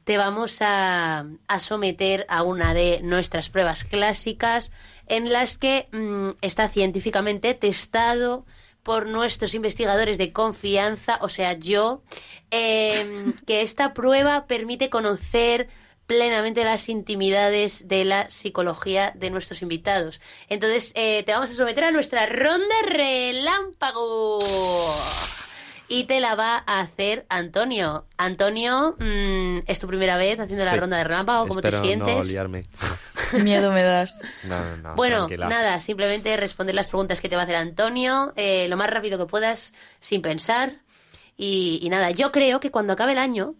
[0.08, 1.26] te vamos a,
[1.60, 4.72] someter a una de nuestras pruebas clásicas
[5.06, 8.46] en las que mm, está científicamente testado
[8.88, 12.04] por nuestros investigadores de confianza, o sea, yo,
[12.52, 15.68] em, que esta prueba permite conocer
[16.06, 20.22] plenamente las intimidades de la psicología de nuestros invitados.
[20.48, 24.40] Entonces, eh, te vamos a someter a nuestra ronda relámpago
[25.88, 28.06] y te la va a hacer Antonio.
[28.18, 32.16] Antonio, mm, es tu primera vez haciendo la ronda de relámpago, ¿cómo te sientes?
[32.16, 32.64] no liarme.
[33.44, 34.28] Miedo me das.
[34.44, 35.48] No, no, no, bueno, tranquila.
[35.50, 39.18] nada, simplemente responder las preguntas que te va a hacer Antonio eh, lo más rápido
[39.18, 40.82] que puedas, sin pensar.
[41.36, 43.56] Y, y nada, yo creo que cuando acabe el año,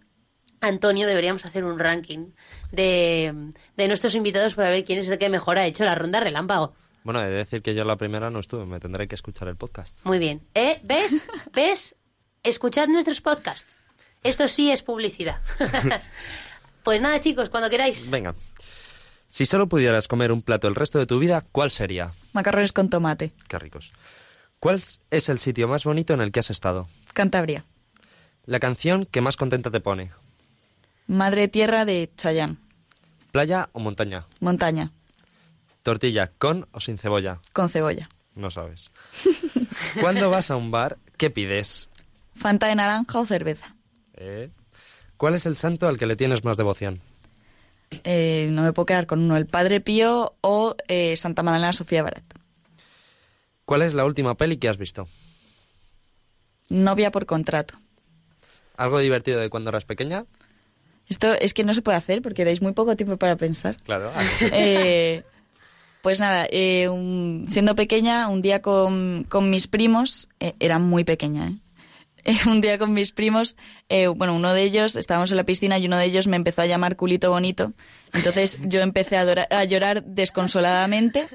[0.60, 2.32] Antonio, deberíamos hacer un ranking
[2.72, 6.20] de, de nuestros invitados para ver quién es el que mejor ha hecho la ronda
[6.20, 6.74] relámpago.
[7.04, 9.56] Bueno, he de decir que yo la primera no estuve, me tendré que escuchar el
[9.56, 9.98] podcast.
[10.04, 10.42] Muy bien.
[10.54, 10.80] ¿Eh?
[10.82, 11.26] ¿Ves?
[11.54, 11.96] ¿Ves?
[12.48, 13.76] Escuchad nuestros podcasts.
[14.24, 15.42] Esto sí es publicidad.
[16.82, 18.10] pues nada, chicos, cuando queráis.
[18.10, 18.34] Venga.
[19.26, 22.12] Si solo pudieras comer un plato el resto de tu vida, ¿cuál sería?
[22.32, 23.34] Macarrones con tomate.
[23.48, 23.92] Qué ricos.
[24.60, 26.88] ¿Cuál es el sitio más bonito en el que has estado?
[27.12, 27.66] Cantabria.
[28.46, 30.10] La canción que más contenta te pone.
[31.06, 32.60] Madre tierra de Chayán.
[33.30, 34.24] ¿Playa o montaña?
[34.40, 34.92] Montaña.
[35.82, 37.42] ¿Tortilla con o sin cebolla?
[37.52, 38.08] Con cebolla.
[38.34, 38.90] No sabes.
[40.00, 41.90] Cuando vas a un bar, ¿qué pides?
[42.38, 43.74] Fanta de naranja o cerveza.
[44.14, 44.50] ¿Eh?
[45.16, 47.00] ¿Cuál es el santo al que le tienes más devoción?
[48.04, 49.36] Eh, no me puedo quedar con uno.
[49.36, 52.24] El Padre Pío o eh, Santa Madalena Sofía Barat.
[53.64, 55.08] ¿Cuál es la última peli que has visto?
[56.68, 57.74] Novia por contrato.
[58.76, 60.26] ¿Algo divertido de cuando eras pequeña?
[61.08, 63.76] Esto es que no se puede hacer porque dais muy poco tiempo para pensar.
[63.82, 64.12] Claro.
[64.52, 65.24] Eh,
[66.02, 71.04] pues nada, eh, un- siendo pequeña, un día con, con mis primos, eh, era muy
[71.04, 71.54] pequeña, ¿eh?
[72.28, 73.56] Eh, un día con mis primos,
[73.88, 76.60] eh, bueno, uno de ellos, estábamos en la piscina y uno de ellos me empezó
[76.60, 77.72] a llamar culito bonito.
[78.12, 81.26] Entonces yo empecé a, a llorar desconsoladamente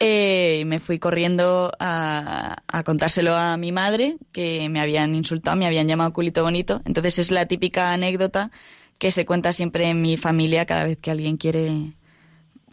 [0.00, 5.56] eh, y me fui corriendo a, a contárselo a mi madre, que me habían insultado,
[5.56, 6.82] me habían llamado culito bonito.
[6.84, 8.50] Entonces es la típica anécdota
[8.98, 11.92] que se cuenta siempre en mi familia cada vez que alguien quiere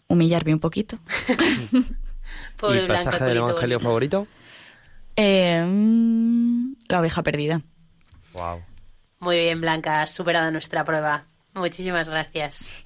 [0.08, 0.98] humillarme un poquito.
[1.72, 3.88] ¿Y pasaje del Evangelio bonito.
[3.88, 4.26] favorito?
[5.14, 5.62] Eh,
[6.92, 7.62] la oveja perdida.
[8.32, 8.62] Wow.
[9.18, 11.24] Muy bien, Blanca, has superado nuestra prueba.
[11.54, 12.82] Muchísimas gracias.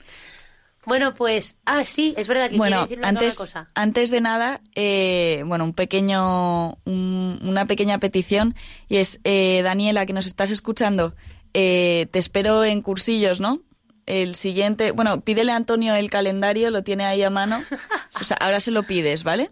[0.84, 3.70] Bueno, pues, ah, sí, es verdad que Bueno, decir antes, una cosa.
[3.74, 8.54] antes de nada, eh, bueno, un pequeño, un- una pequeña petición
[8.88, 11.14] y es, eh, Daniela, que nos estás escuchando,
[11.54, 13.62] eh, te espero en cursillos, ¿no?
[14.06, 17.60] El siguiente, bueno, pídele a Antonio el calendario, lo tiene ahí a mano.
[18.20, 19.50] O sea, ahora se lo pides, ¿vale?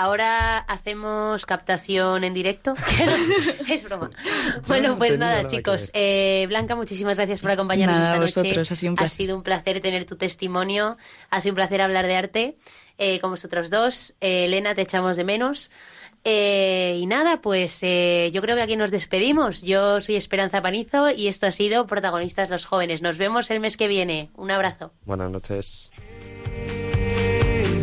[0.00, 2.74] Ahora hacemos captación en directo.
[3.68, 4.10] es broma.
[4.68, 5.90] Bueno, pues nada, chicos.
[5.92, 8.40] eh, Blanca, muchísimas gracias por acompañarnos Nada, esta noche.
[8.48, 9.16] vosotros, ha sido un placer.
[9.16, 10.96] sido un placer tener tu testimonio.
[11.30, 12.56] Ha sido un placer hablar de arte
[12.96, 14.14] eh, con vosotros dos.
[14.20, 15.72] Eh, Elena, te echamos de menos.
[16.22, 19.62] Eh, y nada, pues eh, yo creo que aquí nos despedimos.
[19.62, 23.02] Yo soy Esperanza Panizo y esto ha sido Protagonistas los Jóvenes.
[23.02, 24.30] Nos vemos el mes que viene.
[24.36, 24.92] Un abrazo.
[25.06, 25.90] Buenas noches.
[26.46, 27.82] Hey,